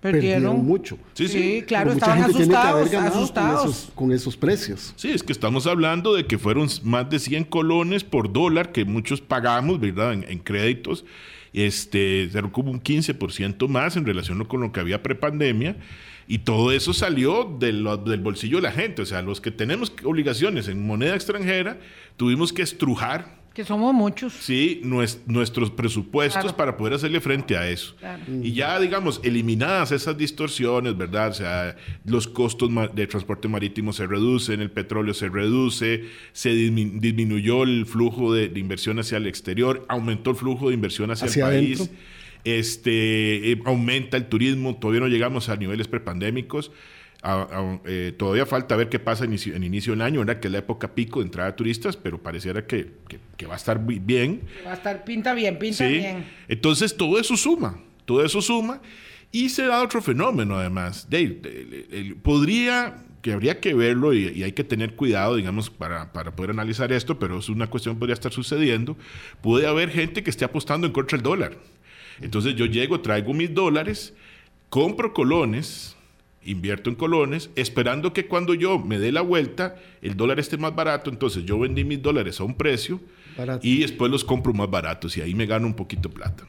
[0.00, 0.98] perdieron, mucho.
[1.14, 3.92] Sí, sí, claro, estaban asustados, asustados.
[3.94, 4.92] Con, esos, precios.
[4.96, 8.84] Sí, es que estamos hablando de que fueron más de 100 colones por dólar que
[8.84, 11.04] muchos pagamos, ¿verdad?, en, créditos.
[11.52, 15.76] Este, como un 15% más en relación con lo que había prepandemia.
[16.30, 17.82] Y todo eso salió del
[18.20, 19.02] bolsillo de la gente.
[19.02, 21.78] O sea, los que tenemos obligaciones en moneda extranjera,
[22.18, 24.34] tuvimos que estrujar que somos muchos.
[24.34, 27.96] Sí, nuestros presupuestos para poder hacerle frente a eso.
[28.40, 31.30] Y ya, digamos, eliminadas esas distorsiones, ¿verdad?
[31.30, 37.64] O sea, los costos de transporte marítimo se reducen, el petróleo se reduce, se disminuyó
[37.64, 41.90] el flujo de, inversión hacia el exterior, aumentó el flujo de inversión hacia, el país.
[42.44, 46.70] Este, eh, aumenta el turismo, todavía no llegamos a niveles prepandémicos.
[47.86, 50.38] Eh, todavía falta ver qué pasa en inicio, en inicio del año, ¿verdad?
[50.38, 52.92] que es la época pico de entrada de turistas, pero pareciera que,
[53.46, 54.42] va a estar bien.
[54.66, 56.24] Va a estar, pinta bien, pinta bien.
[56.48, 58.80] Entonces todo eso suma, todo eso suma.
[59.30, 61.06] Y se da otro fenómeno además.
[62.22, 66.92] podría, que habría que verlo y, hay que tener cuidado, digamos, para, para, poder analizar
[66.92, 68.96] esto, pero es una cuestión que podría estar sucediendo.
[69.42, 71.58] Puede haber gente que esté apostando en contra del dólar.
[72.20, 74.14] Entonces yo llego, traigo mis dólares,
[74.70, 75.97] compro colones,
[76.50, 80.74] invierto en colones, esperando que cuando yo me dé la vuelta, el dólar esté más
[80.74, 83.00] barato, entonces yo vendí mis dólares a un precio
[83.62, 86.48] y después los compro más baratos y ahí me gano un poquito de plata.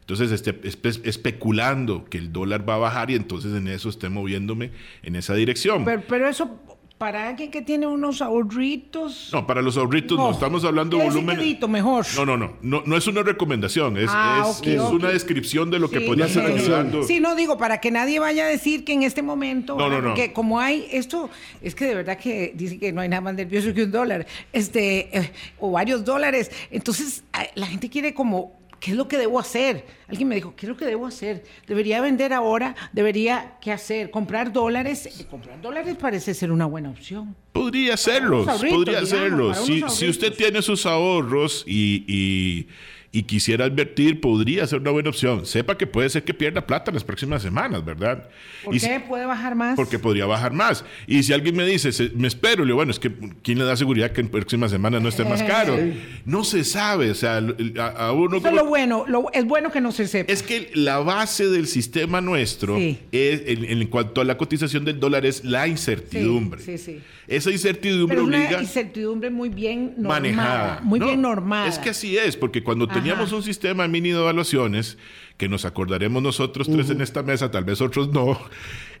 [0.00, 0.58] Entonces, este,
[1.04, 4.70] especulando que el dólar va a bajar y entonces en eso esté moviéndome
[5.02, 5.84] en esa dirección.
[5.84, 6.58] Pero, pero eso
[6.98, 9.30] para alguien que tiene unos ahorritos.
[9.32, 11.58] No, para los ahorritos no, estamos hablando de volumen.
[11.68, 12.04] mejor.
[12.16, 15.88] No, no, no, no, no es una recomendación, es, ah, es, una descripción de lo
[15.88, 17.04] que podría estar ayudando.
[17.04, 19.78] Sí, no digo, para que nadie vaya a decir que en este momento,
[20.16, 21.30] que como hay esto,
[21.62, 24.26] es que de verdad que dicen que no hay nada más nervioso que un dólar,
[24.52, 26.50] este, eh, o varios dólares.
[26.70, 27.22] Entonces,
[27.54, 29.84] la gente quiere como ¿Qué es lo que debo hacer?
[30.08, 31.44] Alguien me dijo, ¿qué es lo que debo hacer?
[31.66, 32.76] ¿Debería vender ahora?
[32.92, 34.10] ¿Debería qué hacer?
[34.10, 35.26] ¿Comprar dólares?
[35.30, 37.34] Comprar dólares parece ser una buena opción.
[37.52, 39.52] Podría serlo, podría serlo.
[39.54, 42.66] Si, si, usted tiene sus ahorros y y
[43.10, 45.46] quisiera advertir, podría ser una buena opción.
[45.46, 48.28] Sepa que puede ser que pierda plata en las próximas semanas, ¿verdad?
[48.64, 49.76] ¿Por qué puede bajar más?
[49.76, 50.84] Porque podría bajar más.
[51.06, 53.10] Y si alguien me dice, me espero, le digo, bueno, es que
[53.42, 55.76] ¿quién le da seguridad que en próximas semanas no esté más caro?
[56.24, 58.36] No se sabe, o sea, a, uno...
[58.36, 60.30] Eso es lo bueno, es bueno que no se sepa.
[60.30, 65.24] Es que la base del sistema nuestro, es, en, cuanto a la cotización del dólar,
[65.24, 66.62] es la incertidumbre.
[66.62, 67.00] Sí, sí.
[67.28, 68.48] Esa incertidumbre Pero obliga...
[68.48, 70.80] una incertidumbre muy bien manejada.
[70.82, 71.68] Muy bien normada.
[71.68, 74.98] Es que así es, porque cuando teníamos un sistema de mini evaluaciones,
[75.36, 78.38] que nos acordaremos nosotros tres en esta mesa, tal vez otros no,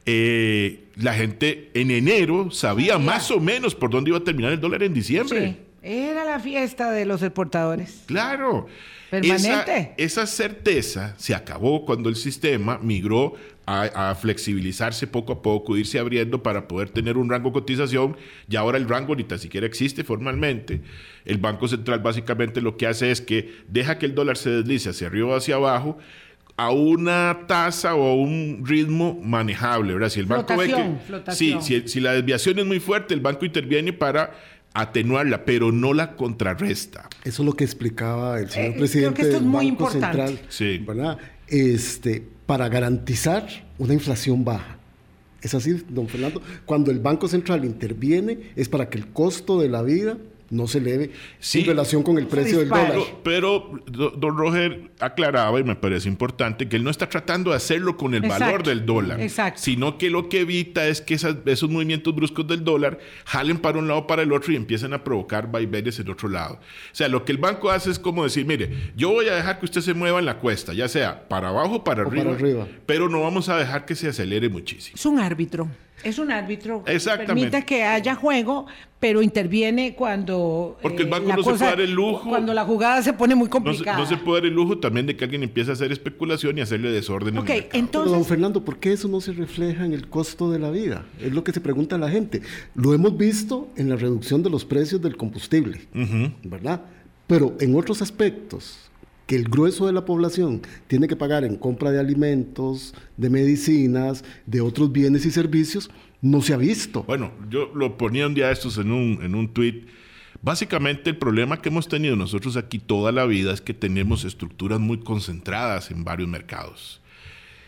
[0.06, 4.60] eh, la gente en enero sabía más o menos por dónde iba a terminar el
[4.60, 5.48] dólar en diciembre.
[5.48, 5.67] Sí.
[5.88, 8.02] Era la fiesta de los exportadores.
[8.04, 8.66] Claro.
[9.08, 9.94] Permanente.
[9.96, 16.42] Esa, certeza se acabó cuando el sistema migró a, flexibilizarse poco a poco, irse abriendo
[16.42, 18.18] para poder tener un rango de cotización.
[18.50, 20.82] Y ahora el rango ni tan siquiera existe formalmente.
[21.24, 24.90] El Banco Central básicamente lo que hace es que deja que el dólar se deslice
[24.90, 25.96] hacia arriba o hacia abajo
[26.58, 30.08] a una tasa o a un ritmo manejable, ¿verdad?
[30.10, 33.92] Si el banco ve que, sí, si la desviación es muy fuerte, el banco interviene
[33.92, 34.34] para
[34.80, 37.08] atenuarla, pero no la contrarresta.
[37.24, 40.78] Eso es lo que explicaba el señor eh, presidente del Banco Central, sí.
[40.78, 41.18] ¿verdad?
[41.46, 43.46] Este, para garantizar
[43.78, 44.78] una inflación baja.
[45.42, 46.42] Es así, don Fernando.
[46.66, 50.18] Cuando el Banco Central interviene es para que el costo de la vida
[50.50, 51.10] no se eleve
[51.54, 52.98] en relación con el precio del dólar.
[53.22, 57.96] Pero, don Roger aclaraba, y me parece importante, que él no está tratando de hacerlo
[57.96, 59.20] con el valor del dólar,
[59.56, 63.88] sino que lo que evita es que esos movimientos bruscos del dólar jalen para un
[63.88, 66.54] lado para el otro y empiecen a provocar vaivenes en otro lado.
[66.54, 69.58] O sea, lo que el banco hace es como decir, mire, yo voy a dejar
[69.58, 72.36] que usted se mueva en la cuesta, ya sea para abajo o para, arriba, para
[72.36, 74.94] arriba, pero no vamos a dejar que se acelere muchísimo.
[74.96, 75.68] Es un árbitro.
[76.04, 78.66] Es un árbitro que permite que haya juego,
[79.00, 80.78] pero interviene cuando.
[80.80, 82.28] Porque el eh, banco no se puede dar el lujo.
[82.28, 83.98] Cuando la jugada se pone muy complicada.
[83.98, 86.60] No se, puede dar el lujo también de que alguien empiece a hacer especulación y
[86.60, 87.38] hacerle desorden.
[87.38, 87.90] Ok, entonces.
[87.90, 91.04] Pero, don Fernando, ¿por qué eso no se refleja en el costo de la vida?
[91.20, 92.42] Es lo que se pregunta la gente.
[92.74, 95.80] Lo hemos visto en la reducción de los precios del combustible,
[96.44, 96.82] ¿verdad?
[97.26, 98.87] Pero en otros aspectos,
[99.28, 104.24] que el grueso de la población tiene que pagar en compra de alimentos, de medicinas,
[104.46, 105.90] de otros bienes y servicios,
[106.22, 107.02] no se ha visto.
[107.02, 109.86] Bueno, yo lo ponía un día estos en un, en un tuit.
[110.40, 114.80] Básicamente el problema que hemos tenido nosotros aquí toda la vida es que tenemos estructuras
[114.80, 117.02] muy concentradas en varios mercados.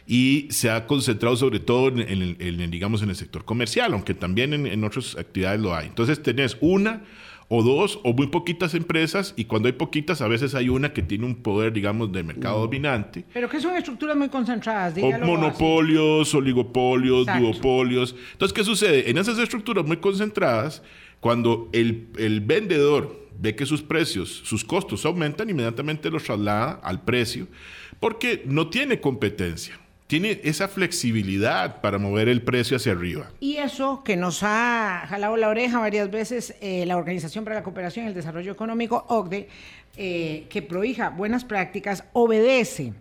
[0.07, 4.55] y se ha concentrado sobre todo en, el, digamos, en el sector comercial, aunque también
[4.55, 5.87] en, en otras actividades lo hay.
[5.89, 7.03] Entonces tenés una
[7.53, 11.03] o dos o muy poquitas empresas y cuando hay poquitas a veces hay una que
[11.03, 12.63] tiene un poder, digamos, de mercado mm.
[12.63, 13.25] dominante.
[13.35, 14.95] Pero que son estructuras muy concentradas.
[15.03, 18.15] O monopolios, oligopolios, duopolios.
[18.33, 19.11] Entonces, ¿qué sucede?
[19.11, 20.85] En esas estructuras muy concentradas,
[21.19, 27.03] cuando el, el vendedor ve que sus precios, sus costos aumentan, inmediatamente los traslada al
[27.03, 27.49] precio
[27.99, 29.79] porque no tiene competencia
[30.11, 33.31] tiene esa flexibilidad para mover el precio hacia arriba.
[33.39, 37.63] Y eso que nos ha jalado la oreja varias veces eh, la Organización para la
[37.63, 39.49] Cooperación y el Desarrollo Económico, OCDE,
[39.97, 42.93] eh, que prohija buenas prácticas, obedece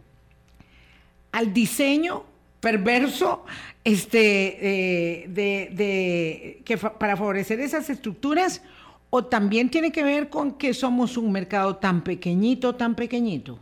[1.32, 2.26] al diseño
[2.60, 3.44] perverso
[3.84, 8.62] este, de, que para favorecer esas estructuras
[9.10, 13.58] o también tiene que ver con que somos un mercado tan pequeñito, tan pequeñito.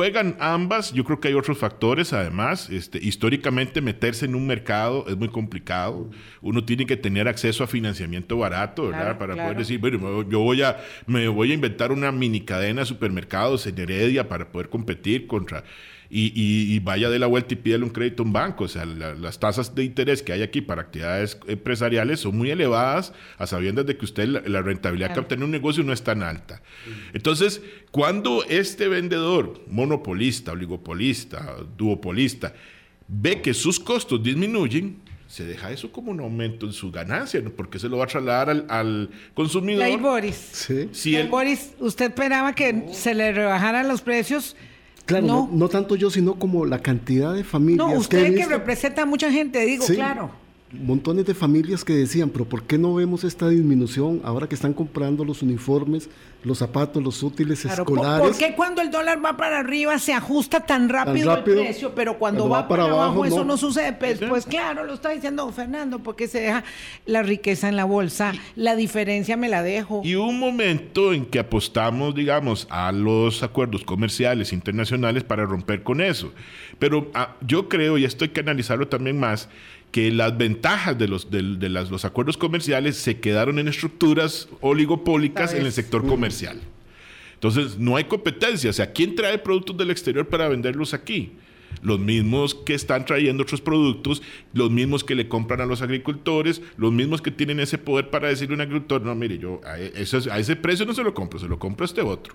[0.00, 2.70] Juegan ambas, yo creo que hay otros factores además.
[2.70, 6.08] Este, históricamente meterse en un mercado es muy complicado.
[6.40, 9.18] Uno tiene que tener acceso a financiamiento barato, ¿verdad?
[9.18, 12.86] Para poder decir, bueno, yo voy a, me voy a inventar una mini cadena de
[12.86, 15.64] supermercados en Heredia para poder competir contra
[16.12, 18.64] y, vaya de la vuelta y pídele un crédito a un banco.
[18.64, 23.12] O sea, las tasas de interés que hay aquí para actividades empresariales son muy elevadas,
[23.38, 26.62] a sabiendas de que usted la, rentabilidad que obtiene un negocio no es tan alta.
[27.12, 32.52] Entonces, cuando este vendedor, monopolista, oligopolista, duopolista,
[33.08, 37.78] ve que sus costos disminuyen, se deja eso como un aumento en su ganancia, porque
[37.78, 39.88] se lo va a trasladar al, consumidor.
[39.88, 40.36] Y Boris.
[40.92, 41.16] Sí.
[41.28, 44.56] Boris, ¿usted esperaba que se le rebajaran los precios
[45.06, 45.68] Claro, no.
[45.68, 47.84] tanto yo, sino como la cantidad de familias.
[47.84, 50.30] No, usted que, representa a mucha gente, digo, claro
[50.72, 54.72] montones de familias que decían, pero ¿por qué no vemos esta disminución ahora que están
[54.72, 56.08] comprando los uniformes,
[56.44, 58.28] los zapatos, los útiles escolares?
[58.28, 62.18] ¿Por qué cuando el dólar va para arriba se ajusta tan rápido, el precio, pero
[62.18, 63.92] cuando, va, para, abajo, eso no, sucede?
[63.92, 66.64] Pues, pues, claro, lo está diciendo Fernando, porque se deja
[67.04, 70.02] la riqueza en la bolsa, la diferencia me la dejo.
[70.04, 76.00] Y un momento en que apostamos, digamos, a los acuerdos comerciales internacionales para romper con
[76.00, 76.32] eso.
[76.78, 79.48] Pero ah, yo creo, y esto hay que analizarlo también más,
[79.90, 85.66] que las ventajas de los, de, los acuerdos comerciales se quedaron en estructuras oligopólicas en
[85.66, 86.60] el sector comercial.
[87.34, 88.70] Entonces, no hay competencia.
[88.70, 91.32] O sea, ¿quién trae productos del exterior para venderlos aquí?
[91.82, 94.22] Los mismos que están trayendo otros productos,
[94.52, 98.28] los mismos que le compran a los agricultores, los mismos que tienen ese poder para
[98.28, 101.38] decirle a un agricultor, no, mire, yo a, a ese precio no se lo compro,
[101.38, 102.34] se lo compro a este otro.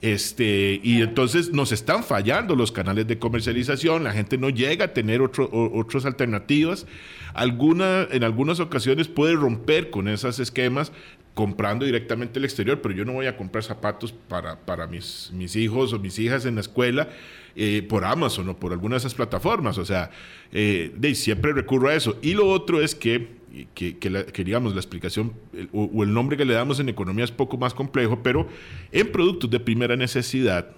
[0.00, 4.94] Este, y entonces nos están fallando los canales de comercialización, la gente no llega a
[4.94, 6.86] tener otras alternativas.
[7.34, 10.92] Alguna, en algunas ocasiones puede romper con esos esquemas
[11.34, 15.54] comprando directamente el exterior, pero yo no voy a comprar zapatos para, para mis, mis
[15.54, 17.10] hijos o mis hijas en la escuela
[17.54, 19.78] eh, por Amazon o por alguna de esas plataformas.
[19.78, 20.10] O sea,
[20.50, 22.18] eh, de, siempre recurro a eso.
[22.22, 23.37] Y lo otro es que
[23.74, 25.32] que, la, digamos la explicación
[25.72, 28.46] o, el nombre que le damos en economía es poco más complejo, pero
[28.92, 30.68] en productos de primera necesidad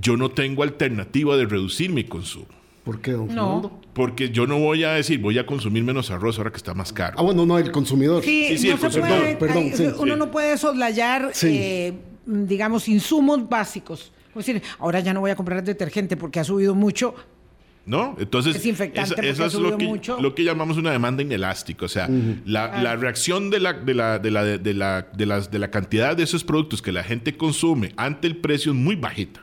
[0.00, 2.48] yo no tengo alternativa de reducir mi consumo.
[2.84, 3.80] ¿Por qué, don Fernando?
[3.92, 6.92] Porque yo no voy a decir, voy a consumir menos arroz ahora que está más
[6.92, 7.16] caro.
[7.18, 8.22] Ah, bueno, no, el consumidor.
[8.22, 8.72] Sí, sí,
[9.38, 11.92] perdón, uno no puede soslayar, eh,
[12.24, 14.12] digamos, insumos básicos.
[14.30, 17.14] Es decir, ahora ya no voy a comprar detergente porque ha subido mucho,
[17.90, 18.14] ¿No?
[18.20, 21.86] Entonces, eso, es lo que, lo que, llamamos una demanda inelástica.
[21.86, 22.08] O sea,
[22.44, 26.16] la, reacción de la, de, la, de, la, de, la, de, las, de la cantidad
[26.16, 29.42] de esos productos que la gente consume ante el precio es muy bajita,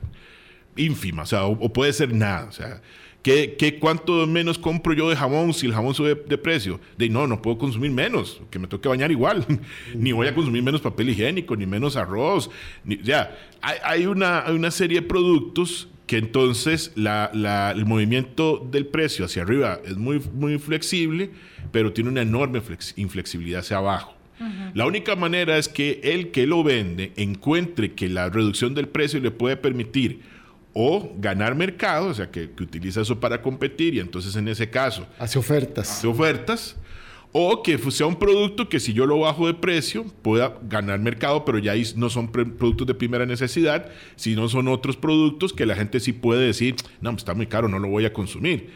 [0.78, 2.46] ínfima, o sea, o, puede ser nada.
[2.46, 2.82] O sea,
[3.22, 6.80] ¿qué, ¿qué, cuánto menos compro yo de jamón si el jamón sube de precio?
[6.98, 9.46] De no, no puedo consumir menos, que me toque bañar igual.
[9.94, 12.50] ni voy a consumir menos papel higiénico, ni menos arroz.
[12.86, 18.88] Ni, ya, hay, hay, una, hay una serie de productos que entonces el movimiento del
[18.88, 21.32] precio hacia arriba es muy, muy flexible,
[21.72, 22.62] pero tiene una enorme
[22.96, 24.16] inflexibilidad hacia abajo.
[24.74, 29.20] La única manera es que el que lo vende encuentre que la reducción del precio
[29.20, 30.22] le puede permitir
[30.74, 34.70] o ganar mercado, o sea, que, que utiliza eso para competir y entonces en ese
[34.70, 35.08] caso...
[35.18, 35.90] Hace ofertas.
[35.90, 36.76] Hace ofertas
[37.32, 41.46] o que sea un producto que si yo lo bajo de precio pueda ganar mercado,
[41.46, 46.00] pero ya no son productos de primera necesidad, sino son otros productos que la gente
[46.00, 48.72] sí puede decir, no, pues está muy caro, no lo voy a consumir.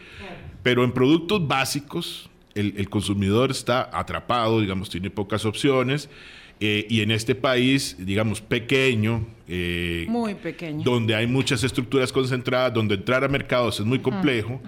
[0.62, 6.08] Pero en productos básicos, el, el consumidor está atrapado, digamos, tiene pocas opciones.
[6.64, 12.72] Eh, y en este país, digamos, pequeño, eh, muy pequeño, donde hay muchas estructuras concentradas,
[12.72, 14.60] donde entrar a mercados es muy complejo,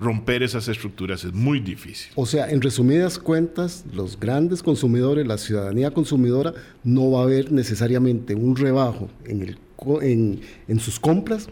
[0.00, 2.10] romper esas estructuras es muy difícil.
[2.14, 7.52] O sea, en resumidas cuentas, los grandes consumidores, la ciudadanía consumidora, no va a haber
[7.52, 9.58] necesariamente un rebajo en, el,
[10.00, 11.50] en, en sus compras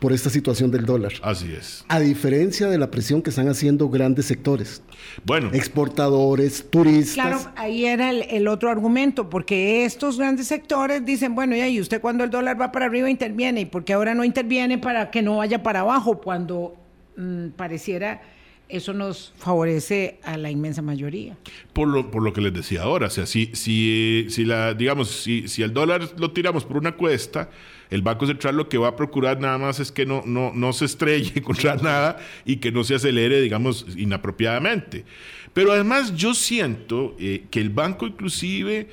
[0.00, 1.12] por esta situación del dólar.
[1.22, 1.84] Así es.
[1.88, 4.82] A diferencia de la presión que están haciendo grandes sectores.
[5.24, 5.50] Bueno.
[5.52, 7.14] Exportadores, turistas.
[7.14, 12.24] Claro, ahí era el, otro argumento, porque estos grandes sectores dicen, bueno, y usted cuando
[12.24, 15.62] el dólar va para arriba interviene, y porque ahora no interviene para que no vaya
[15.62, 16.76] para abajo, cuando
[17.16, 18.22] mm, pareciera
[18.70, 21.36] eso nos favorece a la inmensa mayoría.
[21.72, 25.10] Por lo, por lo que les decía ahora, o sea, si, si, si la, digamos,
[25.10, 27.50] si, si el dólar lo tiramos por una cuesta,
[27.90, 30.72] el Banco Central lo que va a procurar nada más es que no, no, no
[30.72, 35.04] se estrelle contra nada y que no se acelere, digamos, inapropiadamente.
[35.52, 38.88] Pero además yo siento eh, que el banco inclusive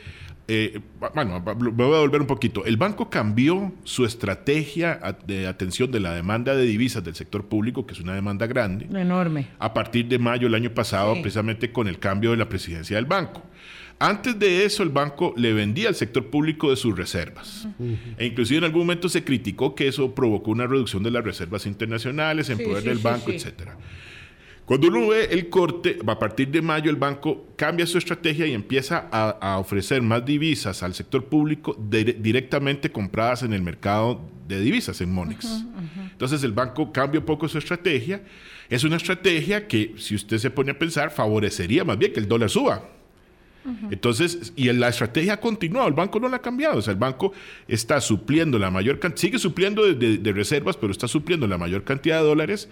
[0.50, 0.80] eh,
[1.14, 2.64] bueno, me voy a volver un poquito.
[2.66, 7.86] El banco cambió su estrategia de atención de la demanda de divisas del sector público,
[7.86, 8.88] que es una demanda grande.
[8.98, 9.48] Enorme.
[9.60, 13.06] A partir de mayo del año pasado, precisamente con el cambio de la presidencia del
[13.06, 13.44] banco.
[14.00, 17.68] Antes de eso, el banco le vendía al sector público de sus reservas.
[18.18, 21.66] E inclusive en algún momento se criticó que eso provocó una reducción de las reservas
[21.66, 23.78] internacionales en poder del banco, etcétera.
[24.68, 28.54] Cuando uno ve el corte, a partir de mayo el banco cambia su estrategia y
[28.54, 35.00] empieza a, ofrecer más divisas al sector público directamente compradas en el mercado de divisas,
[35.00, 35.64] en Monex.
[36.12, 38.22] Entonces el banco cambia un poco su estrategia.
[38.70, 42.28] Es una estrategia que, si usted se pone a pensar, favorecería más bien que el
[42.28, 42.97] dólar suba.
[43.92, 47.00] Entonces, y la estrategia ha continuado, el banco no la ha cambiado, o sea, el
[47.00, 47.34] banco
[47.68, 52.20] está supliendo la mayor cantidad, sigue supliendo de reservas, pero está supliendo la mayor cantidad
[52.20, 52.70] de dólares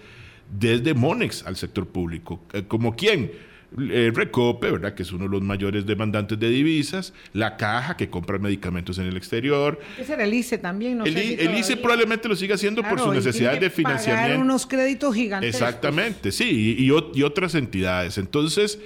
[0.50, 2.40] desde Monex al sector público.
[2.52, 3.32] Eh, ¿Como quién?
[3.78, 4.94] Eh, Recope, ¿verdad?
[4.94, 9.06] que es uno de los mayores demandantes de divisas, la caja que compra medicamentos en
[9.06, 9.80] el exterior.
[9.98, 11.16] Ese era el ICE también, no el,
[11.58, 14.28] ICE probablemente lo sigue haciendo por sus necesidades de financiamiento.
[14.28, 15.52] Pagar unos créditos gigantes.
[15.52, 18.18] Exactamente, sí, y, y otras entidades.
[18.18, 18.78] Entonces,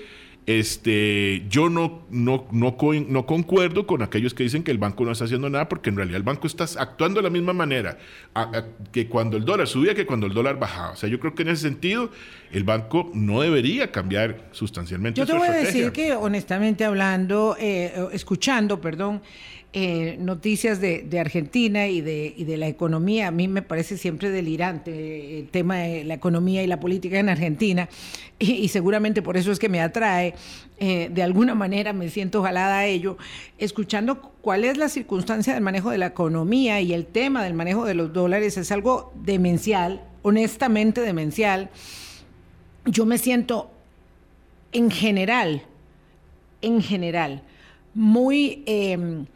[0.46, 2.76] este, yo no, no, no,
[3.08, 5.96] no, concuerdo con aquellos que dicen que el banco no está haciendo nada, porque en
[5.96, 7.98] realidad el banco está actuando de la misma manera
[8.90, 10.92] que cuando el dólar subía que cuando el dólar bajaba.
[10.92, 12.10] O sea, yo creo que en ese sentido
[12.52, 15.18] el banco no debería cambiar sustancialmente.
[15.18, 19.22] Yo te voy a decir que, honestamente hablando, eh, escuchando, perdón,
[19.72, 23.28] eh, noticias de, Argentina y de, y de la economía.
[23.28, 27.28] A mí me parece siempre delirante el tema de la economía y la política en
[27.28, 27.88] Argentina
[28.40, 30.34] y, seguramente por eso es que me atrae.
[30.78, 33.16] Eh, de alguna manera me siento jalada a ello,
[33.58, 37.84] escuchando cuál es la circunstancia del manejo de la economía y el tema del manejo
[37.84, 41.70] de los dólares es algo demencial, honestamente demencial.
[42.86, 43.70] Yo me siento
[44.72, 45.62] en general,
[46.60, 47.42] en general,
[47.94, 48.64] muy...
[48.66, 49.26] Em,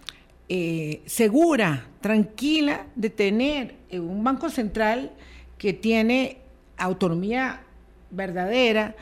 [0.49, 5.12] eh, segura, tranquila de tener un banco central
[5.57, 6.38] que tiene
[6.76, 7.62] autonomía
[8.11, 8.95] verdadera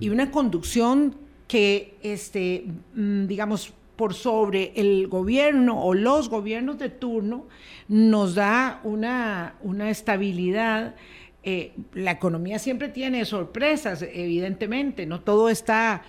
[0.00, 1.16] y una conducción
[1.48, 7.46] que, este, mm, digamos, por sobre el gobierno o los gobiernos de turno,
[7.88, 10.94] nos da una, una estabilidad.
[11.42, 16.02] Eh, la economía siempre tiene sorpresas, evidentemente, no todo está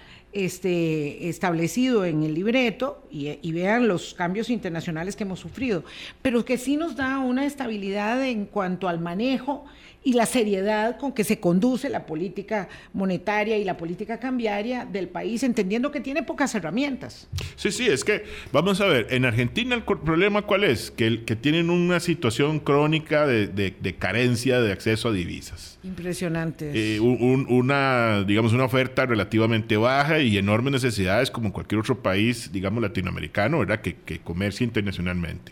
[0.46, 5.84] este, establecido en el libreto y, vean los cambios internacionales que hemos sufrido,
[6.22, 9.66] pero que sí nos da una estabilidad en cuanto al manejo
[10.08, 15.10] y la seriedad con que se conduce la política monetaria y la política cambiaria del
[15.10, 17.28] país, entendiendo que tiene pocas herramientas.
[17.58, 20.92] Sí, sí, es que, vamos a ver, en Argentina el problema cuál es?
[20.92, 25.78] Que, que tienen una situación crónica de, carencia de acceso a divisas.
[25.84, 26.72] Impresionante.
[26.74, 32.82] Eh, una, digamos, una oferta relativamente baja y enormes necesidades como cualquier otro país, digamos,
[32.82, 33.82] latinoamericano, ¿verdad?
[33.82, 35.52] Que, que comercia internacionalmente.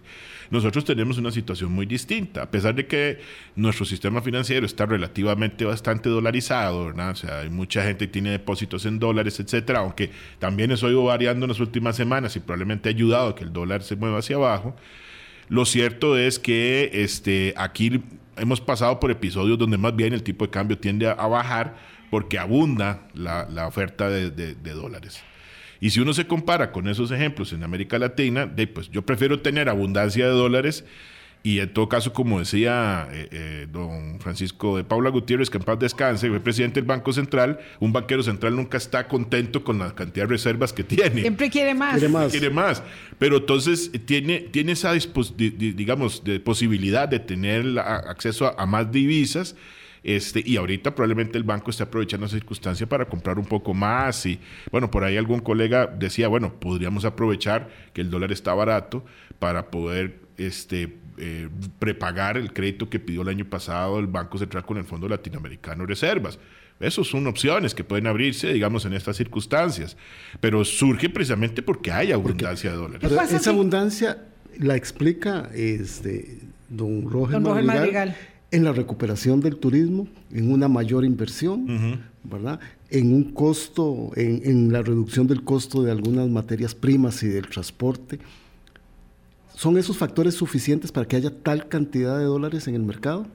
[0.51, 3.19] Nosotros tenemos una situación muy distinta, a pesar de que
[3.55, 6.87] nuestro sistema financiero está relativamente bastante dolarizado.
[6.87, 10.89] O sea, hay mucha gente que tiene depósitos en dólares, etcétera, aunque también eso ha
[10.89, 13.95] ido variando en las últimas semanas y probablemente ha ayudado a que el dólar se
[13.95, 14.75] mueva hacia abajo.
[15.49, 18.01] Lo cierto es que este, aquí
[18.37, 21.77] hemos pasado por episodios donde más bien el tipo de cambio tiende a, bajar
[22.09, 25.23] porque abunda la, oferta de dólares.
[25.85, 29.41] Y si uno se compara con esos ejemplos en América Latina, de, pues yo prefiero
[29.41, 30.83] tener abundancia de dólares
[31.43, 35.63] y en todo caso, como decía eh, eh, don Francisco de Paula Gutiérrez, que en
[35.63, 39.93] paz descanse, fue presidente del Banco Central, un banquero central nunca está contento con la
[39.93, 41.21] cantidad de reservas que tiene.
[41.21, 41.99] Siempre quiere más.
[41.99, 42.31] Quiere más.
[42.31, 42.81] Quiere más.
[43.19, 44.91] Pero entonces tiene, tiene esa,
[45.37, 49.55] digamos, de posibilidad de tener acceso a más divisas
[50.05, 54.27] este, y ahorita probablemente el banco esté aprovechando esa circunstancia para comprar un poco más.
[54.27, 54.39] Y
[54.71, 59.03] bueno, por ahí algún colega decía, bueno, podríamos aprovechar que el dólar está barato
[59.39, 61.49] para poder este, eh,
[61.79, 65.81] prepagar el crédito que pidió el año pasado el Banco Central con el Fondo Latinoamericano
[65.81, 66.37] de Reservas.
[66.79, 69.97] Esas son opciones que pueden abrirse, digamos, en estas circunstancias.
[70.39, 73.11] Pero surge precisamente porque hay abundancia de dólares.
[73.11, 74.19] esa abundancia
[74.59, 78.15] la explica este, don Roger, don Madrigal
[78.55, 82.59] en la recuperación del turismo, en una mayor inversión, ¿verdad?
[82.89, 87.47] En un costo, en, en, la reducción del costo de algunas materias primas y del
[87.47, 88.17] transporte.
[89.53, 93.27] ¿Son esos factores suficientes para que haya tal cantidad de dólares en el mercado?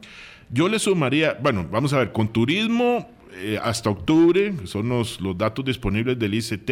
[0.50, 5.36] Yo le sumaría, bueno, vamos a ver, con turismo eh, hasta octubre, son los, los
[5.36, 6.70] datos disponibles del ICT,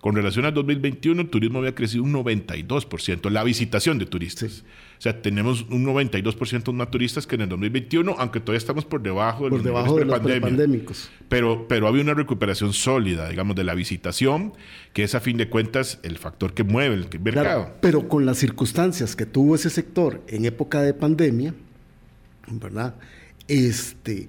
[0.00, 4.64] con relación al 2021 el turismo había crecido un 92%, la visitación de turistas.
[5.00, 9.00] O sea, tenemos un 92% más turistas que en el 2021, aunque todavía estamos por
[9.00, 11.10] debajo de los, debajo de los pandémicos.
[11.30, 14.52] Pero, pero había una recuperación sólida, digamos, de la visitación,
[14.92, 17.72] que es a fin de cuentas el factor que mueve el mercado.
[17.80, 21.54] pero con las circunstancias que tuvo ese sector en época de pandemia,
[22.50, 22.94] ¿verdad?
[23.48, 24.28] Este,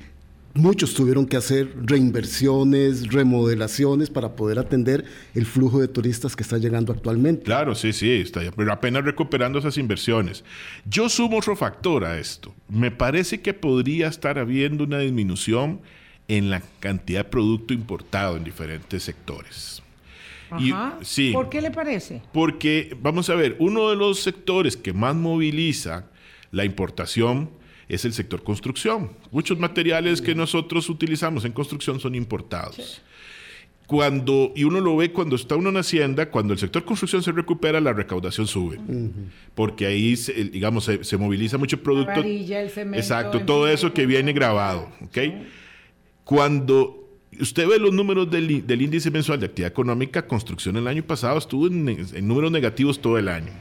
[0.54, 6.58] muchos tuvieron que hacer reinversiones, remodelaciones para poder atender el flujo de turistas que está
[6.58, 7.44] llegando actualmente.
[7.44, 10.44] Claro, sí, sí, está pero apenas recuperando esas inversiones.
[10.86, 12.54] Yo sumo otro factor a esto.
[12.70, 15.82] Me parece que podría estar habiendo una disminución
[16.28, 19.82] en la cantidad de producto importado en diferentes sectores.
[20.50, 20.98] Ajá.
[21.02, 22.22] sí, ¿Por qué le parece?
[22.34, 26.08] Porque, vamos a ver, uno de los sectores que más moviliza
[26.52, 27.50] la importación
[27.92, 29.12] es el sector construcción.
[29.32, 33.02] Muchos materiales que nosotros utilizamos en construcción son importados.
[33.86, 37.34] Cuando, y uno lo ve cuando está uno en hacienda, cuando el sector construcción se
[37.34, 38.80] recupera, la recaudación sube.
[39.54, 40.16] Porque ahí,
[40.54, 42.14] digamos, se, moviliza mucho producto.
[42.22, 44.88] Varilla, el cemento, exacto, todo eso que viene grabado.
[45.02, 45.50] ¿okay?
[46.24, 47.10] Cuando
[47.42, 51.68] usted ve los números del, índice mensual de actividad económica, construcción el año pasado estuvo
[51.68, 53.52] en números negativos todo el año.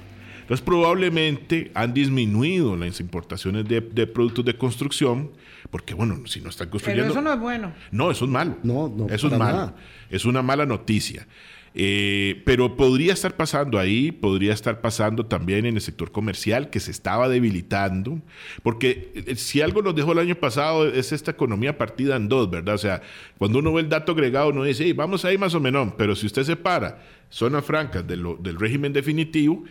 [0.51, 5.31] Entonces probablemente han disminuido las importaciones de, productos de construcción,
[5.71, 7.05] porque bueno, si no están construyendo...
[7.05, 7.73] Pero eso no es bueno.
[7.93, 8.57] No, eso es malo.
[8.65, 9.07] No, no.
[9.09, 9.73] Eso es malo.
[10.11, 11.29] Es una mala noticia.
[11.73, 16.81] Eh, pero podría estar pasando ahí, podría estar pasando también en el sector comercial que
[16.81, 18.21] se estaba debilitando,
[18.65, 22.51] porque eh, si algo nos dejó el año pasado es esta economía partida en dos,
[22.51, 22.75] ¿verdad?
[22.75, 23.03] O sea,
[23.39, 26.27] cuando uno ve el dato agregado, uno dice, vamos ahí más o menos, pero si
[26.27, 29.63] usted separa zonas francas del régimen definitivo,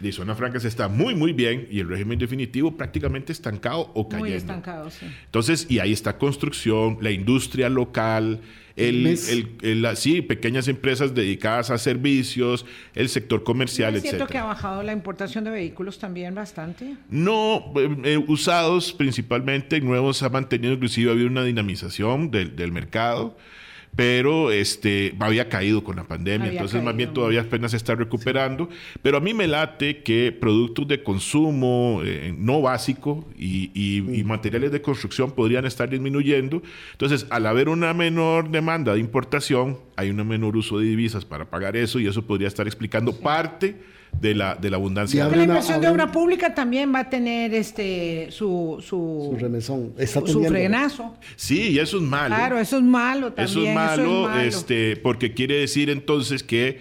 [0.00, 4.08] de zona franca se está muy, muy bien y el régimen definitivo prácticamente estancado o
[4.08, 4.28] cayendo.
[4.28, 5.06] Muy estancado, sí.
[5.26, 8.40] Entonces, y ahí está construcción, la industria local,
[8.76, 9.18] el,
[9.62, 14.82] el, sí, pequeñas empresas dedicadas a servicios, el sector comercial, ¿Es cierto que ha bajado
[14.82, 16.96] la importación de vehículos también bastante?
[17.10, 22.72] No, eh, eh, usados principalmente, nuevos ha mantenido, inclusive ha habido una dinamización del, del
[22.72, 23.36] mercado
[23.96, 28.68] pero este, había caído con la pandemia, entonces más bien todavía apenas se está recuperando,
[29.02, 34.70] pero a mí me late que productos de consumo eh, no básico y, y, materiales
[34.70, 36.62] de construcción podrían estar disminuyendo,
[36.92, 41.48] entonces al haber una menor demanda de importación, hay un menor uso de divisas para
[41.48, 43.76] pagar eso y eso podría estar explicando parte
[44.18, 45.28] de la, de la abundancia.
[45.28, 49.94] la inversión de obra pública también va a tener este su su, su remesón,
[50.26, 51.16] su frenazo.
[51.36, 52.34] Sí, y eso es malo.
[52.34, 53.44] Claro, eso es malo también.
[53.46, 56.80] Eso es malo, este, porque quiere decir entonces que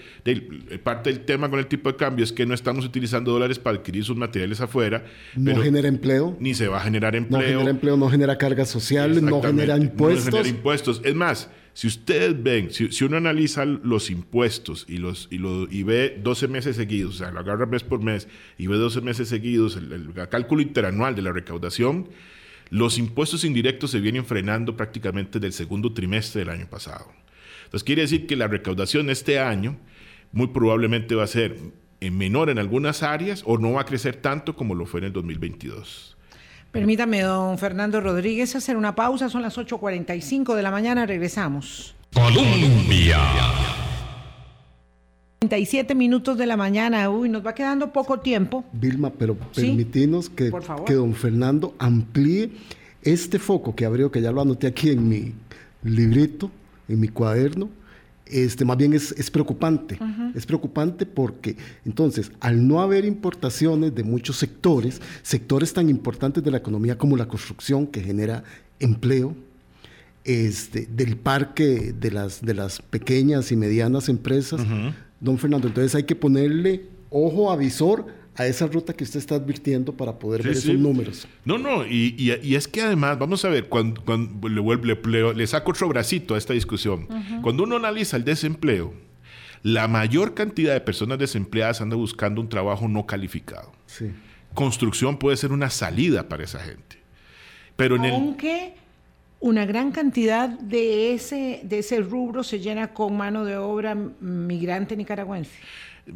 [0.83, 3.77] parte del tema con el tipo de cambio es que no estamos utilizando dólares para
[3.77, 5.05] adquirir sus materiales afuera.
[5.35, 6.35] No genera empleo.
[6.39, 7.41] Ni se va a generar empleo.
[7.41, 10.25] No genera empleo, no genera cargas sociales, no genera impuestos.
[10.25, 11.01] No genera impuestos.
[11.03, 15.83] Es más, si ustedes ven, si, uno analiza los impuestos y, los, y, lo, y
[15.83, 19.29] ve 12 meses seguidos, o sea, lo agarra mes por mes y ve 12 meses
[19.29, 22.09] seguidos, el, cálculo interanual de la recaudación,
[22.69, 27.11] los impuestos indirectos se vienen frenando prácticamente del segundo trimestre del año pasado.
[27.65, 29.77] Entonces quiere decir que la recaudación este año
[30.31, 31.57] muy probablemente va a ser
[32.01, 35.13] menor en algunas áreas o no va a crecer tanto como lo fue en el
[35.13, 36.17] 2022.
[36.71, 39.29] Permítame, don Fernando Rodríguez, hacer una pausa.
[39.29, 41.05] Son las 8.45 de la mañana.
[41.05, 41.95] Regresamos.
[42.13, 43.19] Colombia.
[45.39, 47.09] 37 minutos de la mañana.
[47.09, 48.65] Uy, nos va quedando poco tiempo.
[48.71, 50.51] Vilma, pero permítinos que,
[50.85, 52.51] que don Fernando amplíe
[53.01, 55.33] este foco que abrió, que ya lo anoté aquí en mi
[55.83, 56.51] librito,
[56.87, 57.69] en mi cuaderno,
[58.29, 59.97] este, más bien es, preocupante.
[60.35, 66.51] Es preocupante porque entonces, al no haber importaciones de muchos sectores, sectores tan importantes de
[66.51, 68.43] la economía como la construcción, que genera
[68.79, 69.35] empleo,
[70.23, 74.61] este, del parque de las, de las pequeñas y medianas empresas,
[75.19, 78.05] don Fernando, entonces hay que ponerle ojo avisor
[78.39, 81.27] a esa ruta que usted está advirtiendo para poder ver esos números.
[81.43, 84.01] No, no, y, es que además, vamos a ver, cuando,
[85.35, 87.05] le, saco otro bracito a esta discusión,
[87.41, 88.93] cuando uno analiza el desempleo,
[89.61, 93.73] la mayor cantidad de personas desempleadas anda buscando un trabajo no calificado.
[94.53, 96.97] Construcción puede ser una salida para esa gente.
[97.75, 98.73] Pero en Aunque
[99.41, 104.95] una gran cantidad de ese, de ese rubro se llena con mano de obra migrante
[104.95, 105.51] nicaragüense.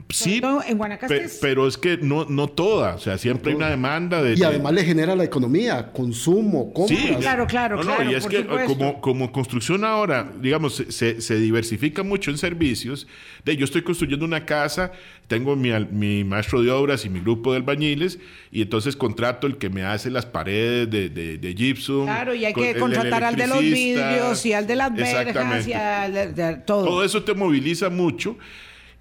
[0.09, 4.21] Sí, en Guanacaste pero es que no, no toda, o sea, siempre hay una demanda
[4.21, 4.35] de...
[4.35, 6.99] Y además le genera la economía, consumo, compras.
[6.99, 8.09] Sí, claro, claro, claro.
[8.09, 13.07] y es que como, como construcción ahora, digamos, se, se, diversifica mucho en servicios.
[13.43, 14.91] De, yo estoy construyendo una casa,
[15.27, 18.19] tengo mi, mi, maestro de obras y mi grupo de albañiles,
[18.51, 22.05] y entonces contrato el que me hace las paredes de, de, de gypsum.
[22.05, 25.73] Claro, y hay que contratar al de los vidrios y al de las verjas y
[25.73, 26.85] al de todo.
[26.85, 28.37] Todo eso te moviliza mucho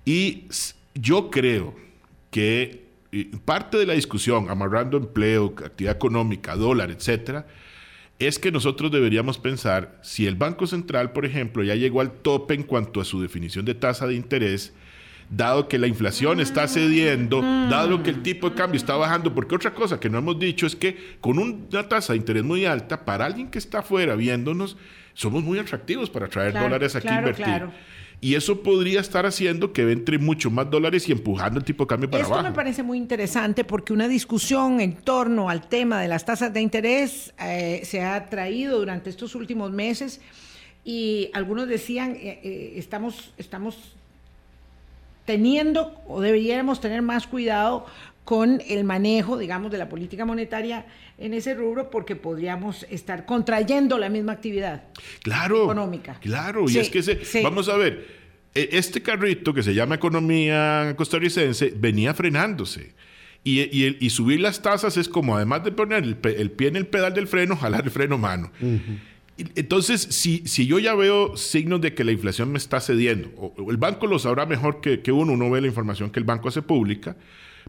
[0.05, 0.45] y
[0.95, 1.75] yo creo
[2.31, 2.83] que
[3.45, 7.47] parte de la discusión, amarrando empleo, actividad económica, dólar, etcétera,
[8.19, 12.55] es que nosotros deberíamos pensar si el Banco Central, por ejemplo, ya llegó al tope
[12.55, 14.73] en cuanto a su definición de tasa de interés,
[15.29, 19.55] dado que la inflación está cediendo, dado que el tipo de cambio está bajando, porque
[19.55, 23.05] otra cosa que no hemos dicho es que con una tasa de interés muy alta,
[23.05, 24.77] para alguien que está afuera viéndonos,
[25.15, 27.63] somos muy atractivos para traer dólares aquí a invertir.
[28.25, 31.89] Y eso podría estar haciendo que entre mucho más dólares y empujando el tipo de
[31.89, 32.49] cambio para Esto abajo.
[32.51, 36.61] me parece muy interesante porque una discusión en torno al tema de las tasas de
[36.61, 40.21] interés eh, se ha traído durante estos últimos meses
[40.85, 43.77] y algunos decían, eh, eh, estamos, estamos
[45.25, 47.87] teniendo o deberíamos tener más cuidado
[48.25, 50.87] con el manejo, digamos, de la política monetaria
[51.19, 54.85] en ese rubro porque podríamos estar contrayendo la misma actividad
[55.23, 56.19] claro, económica.
[56.21, 58.07] Claro, y es que se, vamos a ver,
[58.55, 62.95] e, este carrito que se llama economía costarricense venía frenándose.
[63.45, 67.27] Y, subir las tasas es como, además de poner el, pie en el pedal del
[67.27, 68.53] freno, jalar el freno mano.
[69.57, 73.69] Entonces, si, si yo ya veo signos de que la inflación me está cediendo, o,
[73.69, 76.51] el banco lo sabrá mejor que, que uno, uno ve la información que el banco
[76.51, 77.17] hace pública,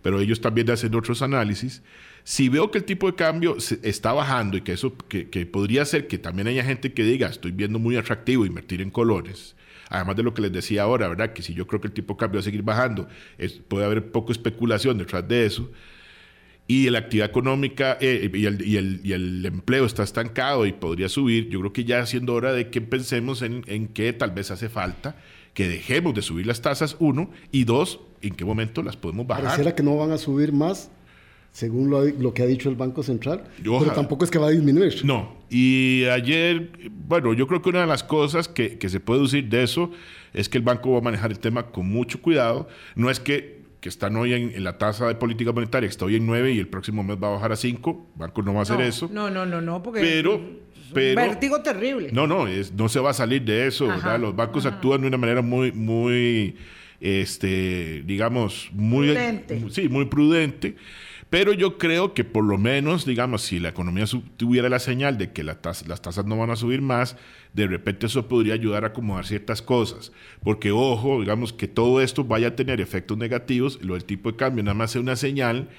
[0.04, 1.82] pero ellos también hacen otros análisis.
[2.24, 6.08] Si veo que el tipo de cambio está bajando y que eso que, podría ser
[6.08, 9.56] que también haya gente que diga, estoy viendo muy atractivo invertir en colores,
[9.89, 11.34] además de lo que les decía ahora, ¿verdad?
[11.34, 13.08] Que si yo creo que el tipo de cambio va a seguir bajando,
[13.68, 15.72] puede haber poco especulación detrás de eso.
[16.66, 20.72] Y la actividad económica eh, y, el, y, el, y, el, empleo está estancado y
[20.72, 24.32] podría subir, yo creo que ya siendo hora de que pensemos en, en que tal
[24.32, 25.18] vez hace falta
[25.54, 29.45] que dejemos de subir las tasas, uno, y dos, en qué momento las podemos bajar.
[29.45, 30.89] Pareciera que no van a subir más,
[31.51, 35.06] según lo, que ha dicho el Banco Central, pero tampoco es que va a disminuir.
[35.06, 39.47] No, y ayer, bueno, yo creo que una de las cosas que, se puede decir
[39.49, 39.91] de eso
[40.34, 42.68] es que el banco va a manejar el tema con mucho cuidado.
[42.95, 46.26] No es que, que están hoy en, la tasa de política monetaria, está hoy en
[46.26, 48.08] 9 y el próximo mes va a bajar a 5.
[48.16, 49.08] El banco no va a hacer eso.
[49.14, 50.01] No, no, no, no, porque...
[50.01, 50.41] Pero
[50.93, 52.09] pero, vértigo terrible.
[52.11, 53.87] No, no, es, no se va a salir de eso.
[54.19, 56.55] Los bancos actúan de una manera muy, muy,
[56.99, 59.63] este, digamos, muy, prudente.
[59.69, 60.75] sí, muy prudente.
[61.33, 64.05] Pero yo creo que por lo menos, digamos, si la economía
[64.37, 67.17] tuviera la señal de que las tasas no van a subir más,
[67.53, 70.11] de repente eso podría ayudar a acomodar ciertas cosas.
[70.43, 74.37] Porque, ojo, digamos que todo esto vaya a tener efectos negativos, lo del tipo de
[74.37, 75.69] cambio nada más es una señal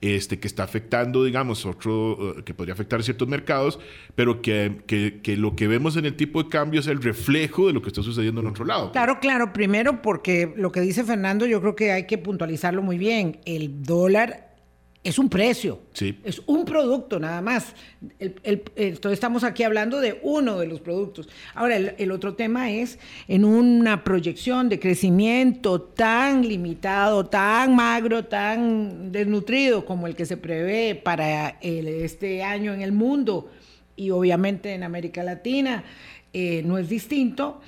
[0.00, 3.78] este, que está afectando, digamos, otro, eh, que podría afectar ciertos mercados,
[4.14, 7.72] pero que, que, lo que vemos en el tipo de cambio es el reflejo de
[7.72, 8.92] lo que está sucediendo en otro lado.
[8.92, 12.98] Claro, claro, primero porque lo que dice Fernando yo creo que hay que puntualizarlo muy
[12.98, 13.40] bien.
[13.44, 14.45] El dólar
[15.06, 15.82] es un precio,
[16.24, 17.74] es un producto nada más.
[18.18, 21.28] entonces estamos aquí hablando de uno de los productos.
[21.54, 22.98] Ahora, el, otro tema es
[23.28, 30.36] en una proyección de crecimiento tan limitado, tan magro, tan desnutrido como el que se
[30.36, 33.48] prevé para este año en el mundo
[33.94, 35.84] y obviamente en América Latina,
[36.32, 37.60] eh, no es distinto.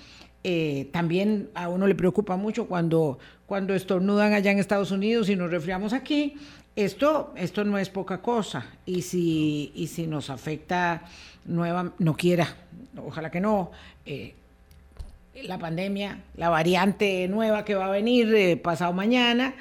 [0.43, 5.36] Eh, también a uno le preocupa mucho cuando, cuando estornudan allá en Estados Unidos y
[5.36, 6.34] nos resfriamos aquí.
[6.79, 11.03] Esto, esto no es poca cosa y si, y si nos afecta
[11.45, 12.57] nueva, no quiera,
[13.05, 13.72] ojalá que no,
[14.07, 14.37] eh,
[15.43, 19.57] la pandemia, la variante nueva que va a venir eh, pasado mañana,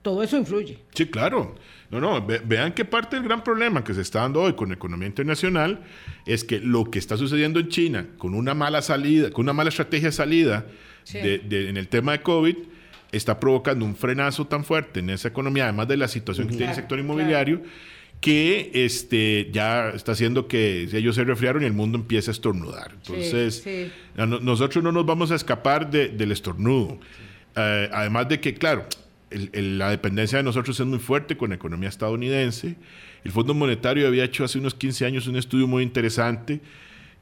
[0.00, 0.78] todo eso influye.
[0.94, 1.54] Sí, claro.
[1.90, 4.76] No, no, vean que parte del gran problema que se está dando hoy con la
[4.76, 5.82] economía internacional
[6.24, 9.68] es que lo que está sucediendo en China con una mala salida, con una mala
[9.68, 10.64] estrategia de salida
[11.12, 12.56] en el tema de COVID,
[13.16, 16.72] está provocando un frenazo tan fuerte en esa economía, además de la situación que tiene
[16.72, 17.62] el sector inmobiliario,
[18.20, 22.92] que este, ya está haciendo que ellos se resfriaron y el mundo empieza a estornudar.
[22.92, 23.64] Entonces,
[24.16, 26.98] nosotros no nos vamos a escapar del estornudo.
[27.56, 28.86] Eh, además de que, claro,
[29.30, 32.76] la dependencia de nosotros es muy fuerte con la economía estadounidense.
[33.24, 36.60] El Fondo Monetario había hecho hace unos 15 años un estudio muy interesante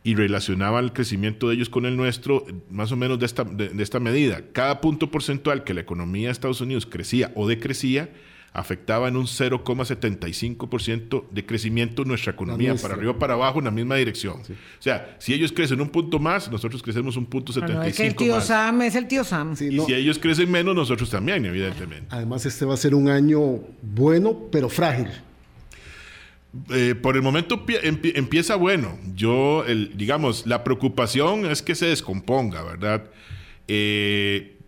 [0.04, 3.70] y relacionaba el crecimiento de ellos con el nuestro más o menos de esta, de,
[3.82, 4.42] esta medida.
[4.52, 8.10] Cada punto porcentual que la economía de Estados Unidos crecía o decrecía,
[8.52, 13.70] afectaba en un 0,75% de crecimiento nuestra economía, para arriba o para abajo en la
[13.70, 14.40] misma dirección.
[14.40, 18.06] O sea, si ellos crecen un punto más, nosotros crecemos un punto 75 es que
[18.06, 19.54] el tío Sam es el tío Sam.
[19.54, 22.08] y si ellos crecen menos, nosotros también, evidentemente.
[22.10, 25.08] Además, este va a ser un año bueno, pero frágil.
[26.70, 27.64] Eh, por el momento
[28.14, 28.98] empieza bueno.
[29.14, 33.04] Yo, el, digamos, la preocupación es que se descomponga, ¿verdad?
[33.68, 34.58] Eh,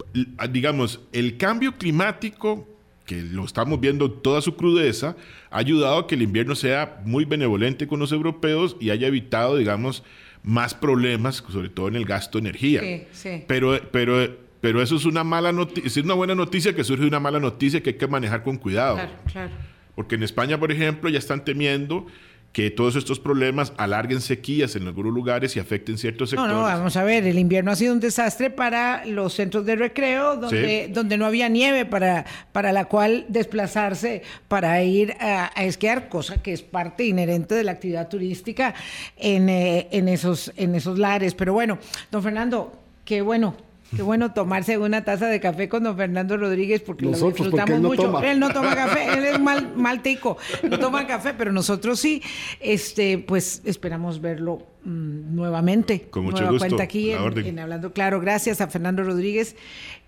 [0.51, 2.66] digamos, el cambio climático,
[3.05, 5.16] que lo estamos viendo toda su crudeza,
[5.51, 9.59] ha ayudado a que el invierno sea muy benevolente con los europeos y haya evitado,
[9.59, 10.05] digamos,
[10.43, 12.80] más problemas, sobre todo en el gasto de energía.
[12.80, 13.45] Sí, sí.
[13.47, 17.09] Pero, pero, pero eso es una mala noticia, es una buena noticia que surge de
[17.09, 18.95] una mala noticia que hay que manejar con cuidado.
[18.95, 19.74] Claro, claro.
[19.95, 22.07] Porque en España, por ejemplo, ya están temiendo
[22.55, 26.53] que todos estos problemas alarguen sequías en algunos lugares y afecten ciertos sectores.
[26.53, 29.74] No, no, vamos a ver, el invierno ha sido un desastre para los centros de
[29.74, 36.09] recreo, donde, donde no había nieve para, para la cual desplazarse para ir a, esquiar,
[36.09, 38.72] cosa que es parte inherente de la actividad turística
[39.16, 41.34] en, eh, en, esos, en esos lares.
[41.34, 41.78] Pero bueno,
[42.12, 42.72] don Fernando,
[43.05, 43.57] qué bueno
[43.97, 48.22] Qué bueno tomarse una taza de café con don Fernando Rodríguez porque lo disfrutamos mucho.
[48.22, 52.22] Él no toma café, él es mal, mal tico, no toma café, pero nosotros sí.
[52.61, 56.09] Este, pues esperamos verlo Mm, nuevamente.
[56.11, 56.59] Con mucho gusto.
[56.59, 58.20] cuenta aquí en, Hablando Claro.
[58.20, 59.57] Gracias a Fernando Rodríguez,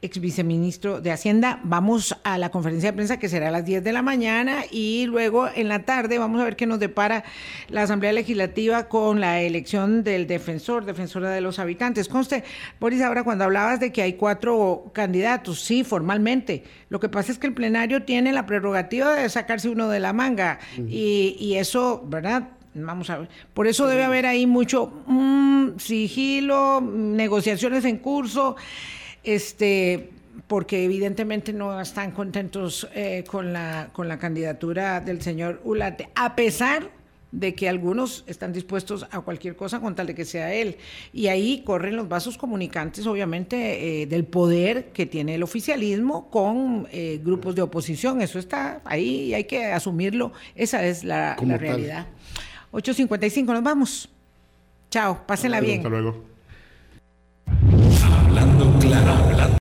[0.02, 1.60] ex viceministro de Hacienda.
[1.64, 5.06] Vamos a la conferencia de prensa que será a las 10 de la mañana y
[5.06, 7.24] luego en la tarde vamos a ver qué nos depara
[7.70, 12.06] la Asamblea Legislativa con la elección del defensor, defensora de los habitantes.
[12.08, 12.44] Conste,
[12.78, 16.64] Boris, ahora cuando hablabas de que hay cuatro candidatos, sí, formalmente.
[16.90, 20.12] Lo que pasa es que el plenario tiene la prerrogativa de sacarse uno de la
[20.12, 22.55] manga y, y eso, ¿verdad?
[22.84, 23.28] Vamos a ver.
[23.54, 28.56] Por eso debe haber ahí mucho mm, sigilo, negociaciones en curso,
[29.24, 30.10] este,
[30.46, 36.36] porque evidentemente no están contentos eh, con, la, con la candidatura del señor Ulate, a
[36.36, 36.90] pesar
[37.32, 40.76] de que algunos están dispuestos a cualquier cosa con tal de que sea él.
[41.12, 46.88] Y ahí corren los vasos comunicantes, obviamente, eh, del poder que tiene el oficialismo con
[46.92, 48.22] eh, grupos de oposición.
[48.22, 50.32] Eso está ahí y hay que asumirlo.
[50.54, 52.06] Esa es la, la realidad.
[52.76, 54.08] 8.55, nos vamos.
[54.90, 55.78] Chao, pásenla bien.
[55.78, 56.24] Hasta luego.
[57.46, 59.46] Hablando claro, hablando.